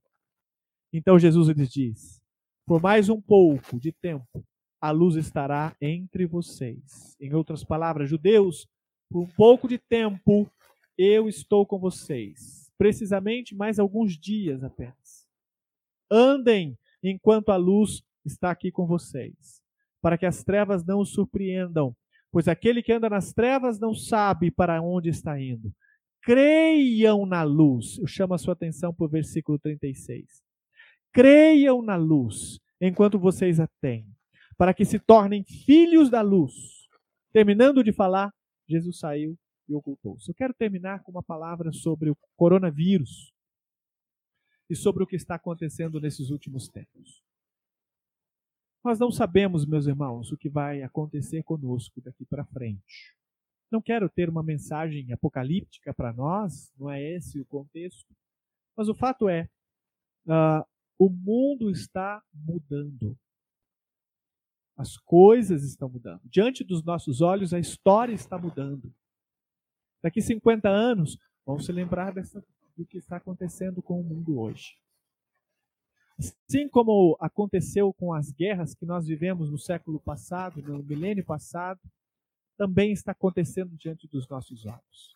Então 0.92 1.18
Jesus 1.18 1.48
lhes 1.58 1.72
diz: 1.72 2.22
Por 2.66 2.82
mais 2.82 3.08
um 3.08 3.22
pouco 3.22 3.80
de 3.80 3.94
tempo, 3.94 4.46
a 4.82 4.92
luz 4.92 5.16
estará 5.16 5.74
entre 5.80 6.26
vocês. 6.26 7.16
Em 7.18 7.34
outras 7.34 7.64
palavras, 7.64 8.10
judeus, 8.10 8.68
por 9.10 9.22
um 9.22 9.28
pouco 9.38 9.70
de 9.70 9.78
tempo, 9.78 10.52
eu 10.98 11.30
estou 11.30 11.66
com 11.66 11.80
vocês. 11.80 12.70
Precisamente 12.78 13.56
mais 13.56 13.80
alguns 13.80 14.20
dias 14.20 14.62
apenas. 14.66 15.30
Andem 16.12 16.78
enquanto 17.02 17.54
a 17.54 17.56
luz 17.56 18.04
está 18.26 18.52
aqui 18.52 18.70
com 18.70 18.86
vocês 18.86 19.63
para 20.04 20.18
que 20.18 20.26
as 20.26 20.44
trevas 20.44 20.86
não 20.86 21.00
o 21.00 21.06
surpreendam, 21.06 21.96
pois 22.30 22.50
aquele 22.50 22.84
que 22.84 22.92
anda 22.92 23.10
nas 23.10 23.32
trevas 23.32 23.80
não 23.80 23.94
sabe 23.94 24.52
para 24.52 24.82
onde 24.82 25.08
está 25.08 25.40
indo. 25.40 25.74
Creiam 26.22 27.26
na 27.26 27.42
luz. 27.44 27.98
Eu 28.00 28.06
chamo 28.06 28.34
a 28.34 28.38
sua 28.38 28.52
atenção 28.52 28.94
para 28.94 29.06
o 29.06 29.10
versículo 29.10 29.58
36. 29.58 30.44
Creiam 31.14 31.82
na 31.82 31.96
luz 31.96 32.60
enquanto 32.82 33.18
vocês 33.18 33.62
a 33.62 33.68
têm, 33.80 34.06
para 34.58 34.74
que 34.74 34.84
se 34.84 35.00
tornem 35.00 35.46
filhos 35.46 36.10
da 36.10 36.22
luz. 36.22 36.54
Terminando 37.32 37.82
de 37.82 37.94
falar, 37.94 38.30
Jesus 38.68 39.00
saiu 39.00 39.38
e 39.70 39.74
ocultou-se. 39.74 40.30
Eu 40.30 40.36
quero 40.36 40.54
terminar 40.54 41.02
com 41.04 41.12
uma 41.12 41.24
palavra 41.24 41.72
sobre 41.72 42.10
o 42.10 42.18
coronavírus 42.36 43.32
e 44.70 44.76
sobre 44.76 45.02
o 45.02 45.08
que 45.08 45.16
está 45.16 45.36
acontecendo 45.36 46.02
nesses 46.02 46.30
últimos 46.30 46.68
tempos. 46.68 47.24
Nós 48.84 49.00
não 49.00 49.10
sabemos, 49.10 49.66
meus 49.66 49.88
irmãos, 49.88 50.32
o 50.32 50.38
que 50.38 50.50
vai 50.50 50.82
acontecer 50.82 51.42
conosco 51.44 52.02
daqui 52.02 52.26
para 52.26 52.44
frente. 52.46 53.16
Não 53.72 53.82
quero 53.82 54.10
ter 54.10 54.30
uma 54.30 54.44
mensagem 54.44 55.12
apocalíptica 55.14 55.94
para 55.94 56.12
nós, 56.12 56.72
não 56.78 56.92
é 56.92 57.02
esse 57.02 57.40
o 57.40 57.46
contexto. 57.46 58.14
Mas 58.76 58.90
o 58.90 58.94
fato 58.94 59.30
é, 59.30 59.50
uh, 60.28 60.66
o 61.00 61.10
mundo 61.10 61.72
está 61.72 62.22
mudando. 62.34 63.18
As 64.76 64.98
coisas 64.98 65.64
estão 65.64 65.88
mudando. 65.88 66.22
Diante 66.26 66.64
dos 66.64 66.84
nossos 66.84 67.22
olhos, 67.22 67.54
a 67.54 67.60
história 67.60 68.14
está 68.14 68.38
mudando. 68.38 68.94
Daqui 70.02 70.22
50 70.22 70.68
anos, 70.68 71.18
vamos 71.46 71.66
se 71.66 71.72
lembrar 71.72 72.14
dessa, 72.14 72.44
do 72.76 72.86
que 72.86 72.98
está 72.98 73.16
acontecendo 73.16 73.82
com 73.82 74.02
o 74.02 74.04
mundo 74.04 74.40
hoje. 74.40 74.78
Assim 76.20 76.68
como 76.70 77.18
aconteceu 77.20 77.94
com 77.94 78.14
as 78.14 78.32
guerras 78.32 78.76
que 78.76 78.86
nós 78.86 79.08
vivemos 79.08 79.50
no 79.50 79.58
século 79.58 80.00
passado, 80.00 80.62
no 80.62 80.84
milênio 80.84 81.26
passado, 81.26 81.80
também 82.58 82.92
está 82.92 83.12
acontecendo 83.12 83.76
diante 83.76 84.08
dos 84.08 84.28
nossos 84.28 84.66
olhos. 84.66 85.14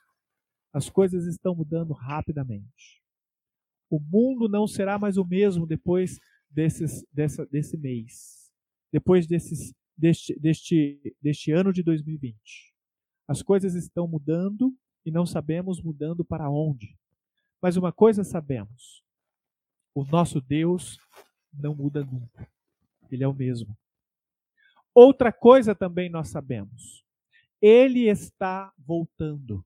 As 0.73 0.89
coisas 0.89 1.25
estão 1.25 1.55
mudando 1.55 1.93
rapidamente. 1.93 3.01
O 3.89 3.99
mundo 3.99 4.49
não 4.49 4.67
será 4.67 4.99
mais 4.99 5.17
o 5.17 5.25
mesmo 5.25 5.65
depois 5.65 6.19
desses, 6.49 7.05
dessa, 7.11 7.45
desse 7.45 7.77
mês, 7.77 8.51
depois 8.91 9.27
desses, 9.27 9.73
deste, 9.95 10.37
deste, 10.39 11.15
deste 11.21 11.51
ano 11.51 11.71
de 11.71 11.83
2020. 11.83 12.37
As 13.27 13.41
coisas 13.41 13.75
estão 13.75 14.07
mudando 14.07 14.75
e 15.05 15.11
não 15.11 15.25
sabemos 15.25 15.81
mudando 15.81 16.25
para 16.25 16.49
onde. 16.49 16.97
Mas 17.61 17.77
uma 17.77 17.91
coisa 17.91 18.23
sabemos: 18.23 19.03
o 19.97 20.05
nosso 20.05 20.39
Deus 20.39 20.99
não 21.51 21.73
muda 21.73 22.05
nunca. 22.05 22.47
Ele 23.11 23.23
é 23.23 23.27
o 23.27 23.33
mesmo. 23.33 23.75
Outra 24.93 25.33
coisa 25.33 25.73
também 25.73 26.07
nós 26.07 26.29
sabemos. 26.29 27.03
Ele 27.59 28.07
está 28.07 28.71
voltando. 28.77 29.65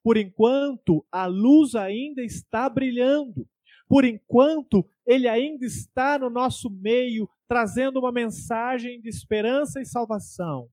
Por 0.00 0.16
enquanto, 0.16 1.04
a 1.10 1.26
luz 1.26 1.74
ainda 1.74 2.22
está 2.22 2.68
brilhando. 2.68 3.44
Por 3.88 4.04
enquanto, 4.04 4.88
ele 5.04 5.26
ainda 5.26 5.66
está 5.66 6.16
no 6.16 6.30
nosso 6.30 6.70
meio, 6.70 7.28
trazendo 7.48 7.98
uma 7.98 8.12
mensagem 8.12 9.00
de 9.00 9.08
esperança 9.08 9.80
e 9.80 9.84
salvação. 9.84 10.70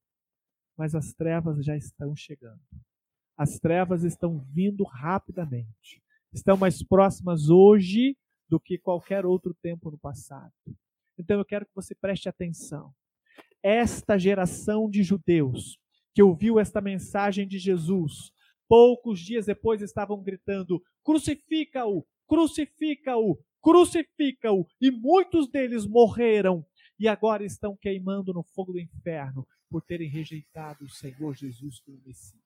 Mas 0.77 0.93
as 0.93 1.13
trevas 1.13 1.65
já 1.65 1.75
estão 1.75 2.15
chegando. 2.15 2.61
As 3.35 3.57
trevas 3.57 4.03
estão 4.03 4.37
vindo 4.53 4.83
rapidamente. 4.83 5.99
Estão 6.31 6.55
mais 6.55 6.83
próximas 6.83 7.49
hoje 7.49 8.15
do 8.49 8.59
que 8.59 8.77
qualquer 8.77 9.25
outro 9.25 9.53
tempo 9.53 9.91
no 9.91 9.97
passado. 9.97 10.51
Então 11.17 11.37
eu 11.37 11.45
quero 11.45 11.65
que 11.65 11.75
você 11.75 11.93
preste 11.93 12.27
atenção. 12.27 12.93
Esta 13.61 14.17
geração 14.17 14.89
de 14.89 15.03
judeus 15.03 15.77
que 16.13 16.23
ouviu 16.23 16.59
esta 16.59 16.81
mensagem 16.81 17.47
de 17.47 17.59
Jesus, 17.59 18.31
poucos 18.67 19.19
dias 19.19 19.45
depois 19.45 19.81
estavam 19.81 20.21
gritando: 20.23 20.81
crucifica-o, 21.03 22.05
crucifica-o, 22.27 23.37
crucifica-o, 23.61 24.65
e 24.81 24.89
muitos 24.89 25.47
deles 25.47 25.85
morreram 25.85 26.65
e 26.97 27.07
agora 27.07 27.45
estão 27.45 27.77
queimando 27.77 28.33
no 28.33 28.43
fogo 28.43 28.73
do 28.73 28.79
inferno 28.79 29.47
por 29.69 29.81
terem 29.81 30.09
rejeitado 30.09 30.85
o 30.85 30.89
Senhor 30.89 31.35
Jesus 31.35 31.79
como 31.81 32.01
Messias. 32.05 32.39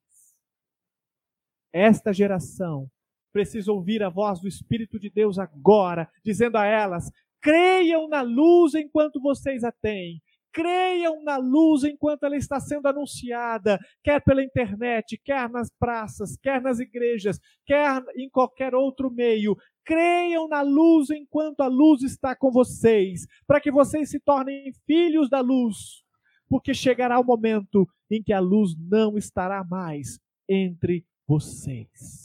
Esta 1.72 2.14
geração 2.14 2.92
precisa 3.34 3.72
ouvir 3.72 4.04
a 4.04 4.10
voz 4.10 4.40
do 4.40 4.48
Espírito 4.48 5.00
de 5.00 5.10
Deus 5.10 5.40
agora, 5.40 6.08
dizendo 6.24 6.56
a 6.58 6.66
elas: 6.66 7.12
creiam 7.42 8.08
na 8.08 8.22
luz 8.22 8.76
enquanto 8.76 9.20
vocês 9.20 9.64
a 9.64 9.72
têm. 9.72 10.22
Creiam 10.54 11.24
na 11.24 11.38
luz 11.38 11.84
enquanto 11.84 12.26
ela 12.26 12.38
está 12.38 12.60
sendo 12.60 12.88
anunciada, 12.88 13.80
quer 14.04 14.24
pela 14.24 14.44
internet, 14.44 15.20
quer 15.26 15.50
nas 15.50 15.72
praças, 15.80 16.38
quer 16.38 16.62
nas 16.62 16.80
igrejas, 16.80 17.40
quer 17.66 18.04
em 18.16 18.30
qualquer 18.30 18.76
outro 18.76 19.10
meio. 19.10 19.58
Creiam 19.84 20.48
na 20.48 20.62
luz 20.62 21.10
enquanto 21.10 21.62
a 21.62 21.68
luz 21.68 22.04
está 22.04 22.36
com 22.36 22.52
vocês, 22.52 23.26
para 23.48 23.60
que 23.60 23.72
vocês 23.72 24.12
se 24.12 24.20
tornem 24.20 24.72
filhos 24.86 25.28
da 25.28 25.42
luz, 25.42 26.04
porque 26.48 26.72
chegará 26.72 27.20
o 27.20 27.26
momento 27.26 27.88
em 28.10 28.22
que 28.22 28.32
a 28.32 28.40
luz 28.40 28.76
não 28.78 29.18
estará 29.18 29.64
mais 29.64 30.20
entre 30.48 31.04
vocês. 31.28 32.23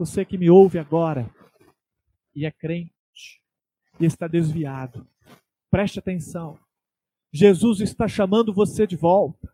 Você 0.00 0.24
que 0.24 0.38
me 0.38 0.48
ouve 0.48 0.78
agora 0.78 1.30
e 2.34 2.46
é 2.46 2.50
crente 2.50 3.42
e 4.00 4.06
está 4.06 4.26
desviado, 4.26 5.06
preste 5.70 5.98
atenção. 5.98 6.58
Jesus 7.30 7.82
está 7.82 8.08
chamando 8.08 8.50
você 8.50 8.86
de 8.86 8.96
volta. 8.96 9.52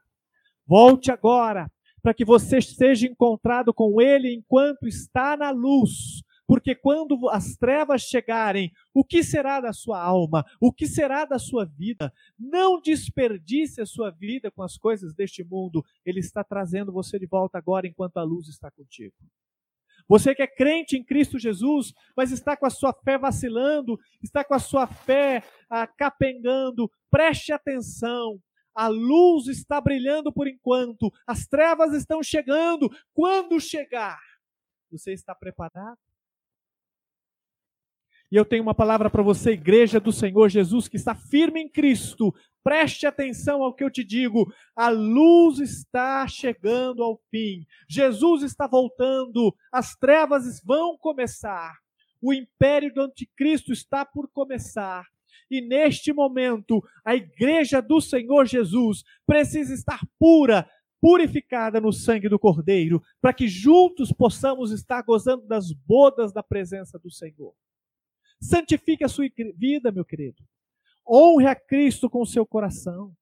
Volte 0.64 1.10
agora, 1.10 1.68
para 2.00 2.14
que 2.14 2.24
você 2.24 2.60
seja 2.60 3.08
encontrado 3.08 3.74
com 3.74 4.00
Ele 4.00 4.32
enquanto 4.32 4.86
está 4.86 5.36
na 5.36 5.50
luz. 5.50 6.22
Porque 6.46 6.76
quando 6.76 7.28
as 7.28 7.56
trevas 7.56 8.02
chegarem, 8.02 8.70
o 8.94 9.02
que 9.02 9.24
será 9.24 9.60
da 9.60 9.72
sua 9.72 10.00
alma? 10.00 10.44
O 10.60 10.72
que 10.72 10.86
será 10.86 11.24
da 11.24 11.40
sua 11.40 11.64
vida? 11.64 12.12
Não 12.38 12.80
desperdice 12.80 13.80
a 13.80 13.86
sua 13.86 14.12
vida 14.12 14.48
com 14.52 14.62
as 14.62 14.78
coisas 14.78 15.12
deste 15.12 15.42
mundo. 15.42 15.84
Ele 16.04 16.20
está 16.20 16.44
trazendo 16.44 16.92
você 16.92 17.18
de 17.18 17.26
volta 17.26 17.58
agora 17.58 17.88
enquanto 17.88 18.18
a 18.18 18.22
luz 18.22 18.46
está 18.46 18.70
contigo. 18.70 19.16
Você 20.08 20.34
que 20.34 20.42
é 20.42 20.46
crente 20.46 20.96
em 20.96 21.04
Cristo 21.04 21.38
Jesus, 21.38 21.92
mas 22.16 22.30
está 22.30 22.56
com 22.56 22.66
a 22.66 22.70
sua 22.70 22.92
fé 22.92 23.18
vacilando, 23.18 23.98
está 24.22 24.44
com 24.44 24.54
a 24.54 24.58
sua 24.58 24.86
fé 24.86 25.42
ah, 25.68 25.86
capengando, 25.86 26.90
preste 27.10 27.52
atenção. 27.52 28.40
A 28.74 28.88
luz 28.88 29.48
está 29.48 29.80
brilhando 29.80 30.32
por 30.32 30.46
enquanto, 30.46 31.10
as 31.26 31.46
trevas 31.46 31.92
estão 31.94 32.22
chegando. 32.22 32.90
Quando 33.14 33.58
chegar, 33.58 34.20
você 34.90 35.12
está 35.12 35.34
preparado? 35.34 35.98
E 38.30 38.36
eu 38.36 38.44
tenho 38.44 38.62
uma 38.62 38.74
palavra 38.74 39.08
para 39.08 39.22
você, 39.22 39.52
igreja 39.52 40.00
do 40.00 40.12
Senhor 40.12 40.48
Jesus, 40.48 40.88
que 40.88 40.96
está 40.96 41.14
firme 41.14 41.62
em 41.62 41.68
Cristo. 41.68 42.34
Preste 42.66 43.06
atenção 43.06 43.62
ao 43.62 43.72
que 43.72 43.84
eu 43.84 43.88
te 43.88 44.02
digo. 44.02 44.52
A 44.74 44.88
luz 44.88 45.60
está 45.60 46.26
chegando 46.26 47.00
ao 47.00 47.16
fim. 47.30 47.64
Jesus 47.88 48.42
está 48.42 48.66
voltando. 48.66 49.54
As 49.70 49.94
trevas 49.94 50.60
vão 50.64 50.98
começar. 50.98 51.76
O 52.20 52.34
império 52.34 52.92
do 52.92 53.02
anticristo 53.02 53.72
está 53.72 54.04
por 54.04 54.28
começar. 54.32 55.06
E 55.48 55.60
neste 55.60 56.12
momento, 56.12 56.82
a 57.04 57.14
igreja 57.14 57.80
do 57.80 58.00
Senhor 58.00 58.44
Jesus 58.46 59.04
precisa 59.24 59.72
estar 59.72 60.00
pura, 60.18 60.68
purificada 61.00 61.80
no 61.80 61.92
sangue 61.92 62.28
do 62.28 62.36
Cordeiro, 62.36 63.00
para 63.20 63.32
que 63.32 63.46
juntos 63.46 64.10
possamos 64.10 64.72
estar 64.72 65.02
gozando 65.02 65.46
das 65.46 65.70
bodas 65.70 66.32
da 66.32 66.42
presença 66.42 66.98
do 66.98 67.12
Senhor. 67.12 67.54
Santifique 68.40 69.04
a 69.04 69.08
sua 69.08 69.30
vida, 69.54 69.92
meu 69.92 70.04
querido. 70.04 70.42
Honre 71.08 71.46
a 71.46 71.54
Cristo 71.54 72.10
com 72.10 72.20
o 72.20 72.26
seu 72.26 72.44
coração. 72.44 73.14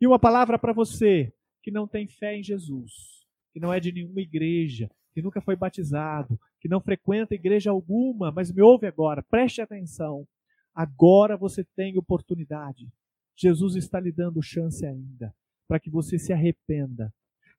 E 0.00 0.06
uma 0.06 0.18
palavra 0.18 0.58
para 0.58 0.72
você 0.72 1.32
que 1.62 1.70
não 1.70 1.88
tem 1.88 2.06
fé 2.06 2.36
em 2.36 2.42
Jesus, 2.42 3.26
que 3.52 3.58
não 3.58 3.72
é 3.72 3.80
de 3.80 3.90
nenhuma 3.90 4.20
igreja, 4.20 4.90
que 5.12 5.22
nunca 5.22 5.40
foi 5.40 5.56
batizado, 5.56 6.38
que 6.60 6.68
não 6.68 6.80
frequenta 6.80 7.34
igreja 7.34 7.70
alguma, 7.70 8.30
mas 8.30 8.52
me 8.52 8.62
ouve 8.62 8.86
agora, 8.86 9.22
preste 9.22 9.60
atenção. 9.60 10.28
Agora 10.74 11.36
você 11.36 11.64
tem 11.64 11.96
oportunidade. 11.96 12.92
Jesus 13.34 13.76
está 13.76 13.98
lhe 13.98 14.12
dando 14.12 14.42
chance 14.42 14.84
ainda 14.84 15.34
para 15.66 15.80
que 15.80 15.90
você 15.90 16.18
se 16.18 16.32
arrependa, 16.32 17.12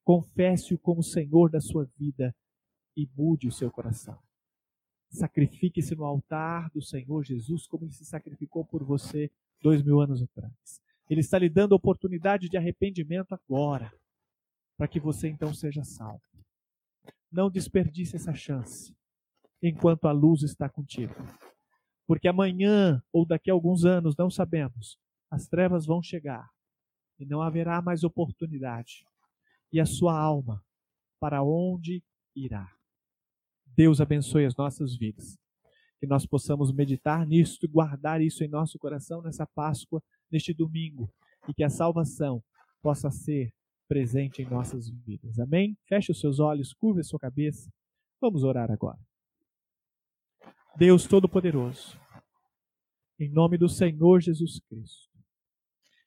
confesse-o 0.03 0.77
como 0.77 1.03
Senhor 1.03 1.49
da 1.49 1.59
sua 1.59 1.89
vida 1.97 2.33
e 2.95 3.09
mude 3.15 3.47
o 3.47 3.51
seu 3.51 3.69
coração. 3.69 4.17
Sacrifique-se 5.09 5.95
no 5.95 6.05
altar 6.05 6.69
do 6.71 6.81
Senhor 6.81 7.23
Jesus, 7.23 7.65
como 7.67 7.85
ele 7.85 7.93
se 7.93 8.05
sacrificou 8.05 8.65
por 8.65 8.83
você 8.83 9.31
dois 9.61 9.81
mil 9.81 10.01
anos 10.01 10.21
atrás. 10.21 10.81
Ele 11.09 11.21
está 11.21 11.39
lhe 11.39 11.49
dando 11.49 11.73
oportunidade 11.73 12.49
de 12.49 12.57
arrependimento 12.57 13.33
agora, 13.33 13.91
para 14.77 14.87
que 14.87 14.99
você 14.99 15.29
então 15.29 15.53
seja 15.53 15.83
salvo. 15.83 16.21
Não 17.31 17.49
desperdice 17.49 18.15
essa 18.15 18.33
chance, 18.33 18.95
enquanto 19.61 20.07
a 20.07 20.11
luz 20.11 20.43
está 20.43 20.69
contigo. 20.69 21.15
Porque 22.05 22.27
amanhã 22.27 23.01
ou 23.11 23.25
daqui 23.25 23.49
a 23.49 23.53
alguns 23.53 23.85
anos, 23.85 24.15
não 24.17 24.29
sabemos, 24.29 24.97
as 25.29 25.47
trevas 25.47 25.85
vão 25.85 26.01
chegar 26.01 26.49
e 27.19 27.25
não 27.25 27.41
haverá 27.41 27.81
mais 27.81 28.03
oportunidade. 28.03 29.05
E 29.71 29.79
a 29.79 29.85
sua 29.85 30.17
alma, 30.17 30.63
para 31.19 31.43
onde 31.43 32.03
irá? 32.35 32.76
Deus 33.77 34.01
abençoe 34.01 34.43
as 34.43 34.55
nossas 34.55 34.97
vidas. 34.97 35.37
Que 35.99 36.07
nós 36.07 36.25
possamos 36.25 36.71
meditar 36.71 37.27
nisso 37.27 37.59
e 37.61 37.67
guardar 37.67 38.21
isso 38.21 38.43
em 38.43 38.47
nosso 38.47 38.79
coração 38.79 39.21
nessa 39.21 39.45
Páscoa, 39.45 40.01
neste 40.31 40.51
domingo. 40.51 41.13
E 41.47 41.53
que 41.53 41.63
a 41.63 41.69
salvação 41.69 42.43
possa 42.81 43.11
ser 43.11 43.53
presente 43.87 44.41
em 44.41 44.49
nossas 44.49 44.89
vidas. 44.89 45.39
Amém? 45.39 45.77
Feche 45.85 46.11
os 46.11 46.19
seus 46.19 46.39
olhos, 46.39 46.73
curva 46.73 47.01
a 47.01 47.03
sua 47.03 47.19
cabeça. 47.19 47.71
Vamos 48.19 48.43
orar 48.43 48.71
agora. 48.71 48.99
Deus 50.75 51.07
Todo-Poderoso, 51.07 51.99
em 53.19 53.29
nome 53.29 53.57
do 53.57 53.69
Senhor 53.69 54.21
Jesus 54.21 54.59
Cristo, 54.59 55.09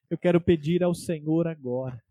eu 0.08 0.18
quero 0.18 0.40
pedir 0.40 0.82
ao 0.82 0.94
Senhor 0.94 1.46
agora 1.46 2.02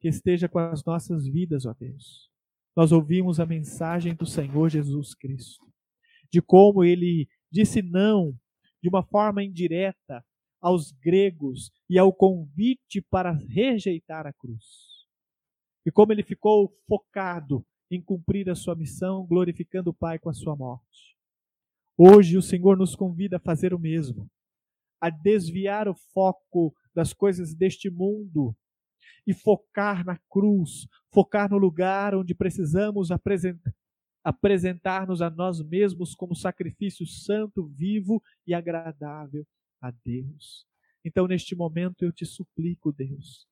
que 0.00 0.08
esteja 0.08 0.48
com 0.48 0.58
as 0.58 0.84
nossas 0.84 1.26
vidas, 1.26 1.64
ó 1.64 1.74
Deus 1.74 2.33
nós 2.76 2.92
ouvimos 2.92 3.38
a 3.38 3.46
mensagem 3.46 4.14
do 4.14 4.26
Senhor 4.26 4.68
Jesus 4.68 5.14
Cristo, 5.14 5.66
de 6.30 6.42
como 6.42 6.82
ele 6.82 7.28
disse 7.50 7.82
não 7.82 8.36
de 8.82 8.88
uma 8.88 9.02
forma 9.02 9.42
indireta 9.44 10.24
aos 10.60 10.90
gregos 10.90 11.70
e 11.88 11.98
ao 11.98 12.12
convite 12.12 13.00
para 13.00 13.32
rejeitar 13.32 14.26
a 14.26 14.32
cruz. 14.32 14.64
E 15.86 15.90
como 15.90 16.12
ele 16.12 16.22
ficou 16.22 16.74
focado 16.88 17.64
em 17.90 18.02
cumprir 18.02 18.50
a 18.50 18.54
sua 18.54 18.74
missão, 18.74 19.26
glorificando 19.26 19.90
o 19.90 19.94
Pai 19.94 20.18
com 20.18 20.30
a 20.30 20.34
sua 20.34 20.56
morte. 20.56 21.14
Hoje 21.96 22.36
o 22.36 22.42
Senhor 22.42 22.76
nos 22.76 22.96
convida 22.96 23.36
a 23.36 23.40
fazer 23.40 23.72
o 23.72 23.78
mesmo, 23.78 24.28
a 25.00 25.10
desviar 25.10 25.86
o 25.86 25.94
foco 25.94 26.74
das 26.94 27.12
coisas 27.12 27.54
deste 27.54 27.88
mundo 27.88 28.56
e 29.26 29.32
focar 29.32 30.04
na 30.04 30.18
cruz, 30.30 30.86
focar 31.12 31.50
no 31.50 31.58
lugar 31.58 32.14
onde 32.14 32.34
precisamos 32.34 33.10
apresentar 33.10 33.72
apresentar-nos 34.24 35.20
a 35.20 35.28
nós 35.28 35.62
mesmos 35.62 36.14
como 36.14 36.34
sacrifício 36.34 37.06
santo, 37.06 37.66
vivo 37.66 38.22
e 38.46 38.54
agradável 38.54 39.46
a 39.78 39.90
Deus. 39.90 40.66
Então, 41.04 41.26
neste 41.26 41.54
momento, 41.54 42.02
eu 42.02 42.10
te 42.10 42.24
suplico, 42.24 42.90
Deus, 42.90 43.46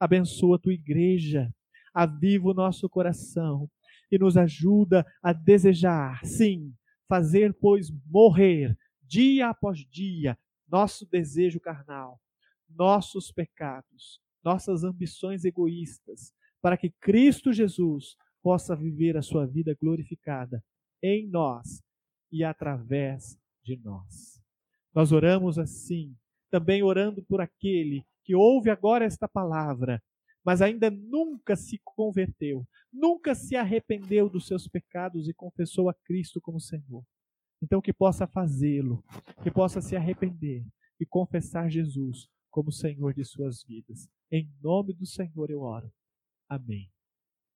abençoa 0.00 0.56
a 0.56 0.58
tua 0.58 0.74
igreja, 0.74 1.54
aviva 1.94 2.48
o 2.48 2.54
nosso 2.54 2.88
coração 2.88 3.70
e 4.10 4.18
nos 4.18 4.36
ajuda 4.36 5.06
a 5.22 5.32
desejar, 5.32 6.26
sim, 6.26 6.74
fazer, 7.08 7.54
pois, 7.54 7.88
morrer 8.06 8.76
dia 9.02 9.48
após 9.48 9.78
dia 9.88 10.36
nosso 10.68 11.06
desejo 11.06 11.58
carnal, 11.58 12.20
nossos 12.68 13.32
pecados, 13.32 14.20
nossas 14.44 14.84
ambições 14.84 15.44
egoístas, 15.44 16.32
para 16.60 16.76
que 16.76 16.90
Cristo 16.90 17.52
Jesus 17.52 18.16
possa 18.42 18.74
viver 18.74 19.16
a 19.16 19.22
sua 19.22 19.46
vida 19.46 19.76
glorificada 19.80 20.62
em 21.02 21.28
nós 21.28 21.82
e 22.30 22.44
através 22.44 23.38
de 23.62 23.76
nós. 23.76 24.40
Nós 24.94 25.12
oramos 25.12 25.58
assim, 25.58 26.16
também 26.50 26.82
orando 26.82 27.22
por 27.22 27.40
aquele 27.40 28.04
que 28.24 28.34
ouve 28.34 28.70
agora 28.70 29.04
esta 29.04 29.28
palavra, 29.28 30.02
mas 30.44 30.62
ainda 30.62 30.90
nunca 30.90 31.56
se 31.56 31.80
converteu, 31.84 32.66
nunca 32.92 33.34
se 33.34 33.56
arrependeu 33.56 34.28
dos 34.28 34.46
seus 34.46 34.66
pecados 34.66 35.28
e 35.28 35.34
confessou 35.34 35.88
a 35.88 35.94
Cristo 35.94 36.40
como 36.40 36.60
Senhor. 36.60 37.04
Então, 37.62 37.80
que 37.80 37.92
possa 37.92 38.26
fazê-lo, 38.26 39.02
que 39.42 39.50
possa 39.50 39.80
se 39.80 39.96
arrepender 39.96 40.64
e 41.00 41.04
confessar 41.04 41.68
Jesus 41.70 42.28
como 42.50 42.72
Senhor 42.72 43.14
de 43.14 43.24
suas 43.24 43.62
vidas. 43.62 44.08
Em 44.30 44.50
nome 44.62 44.92
do 44.92 45.06
Senhor 45.06 45.50
eu 45.50 45.60
oro. 45.60 45.92
Amém. 46.48 46.90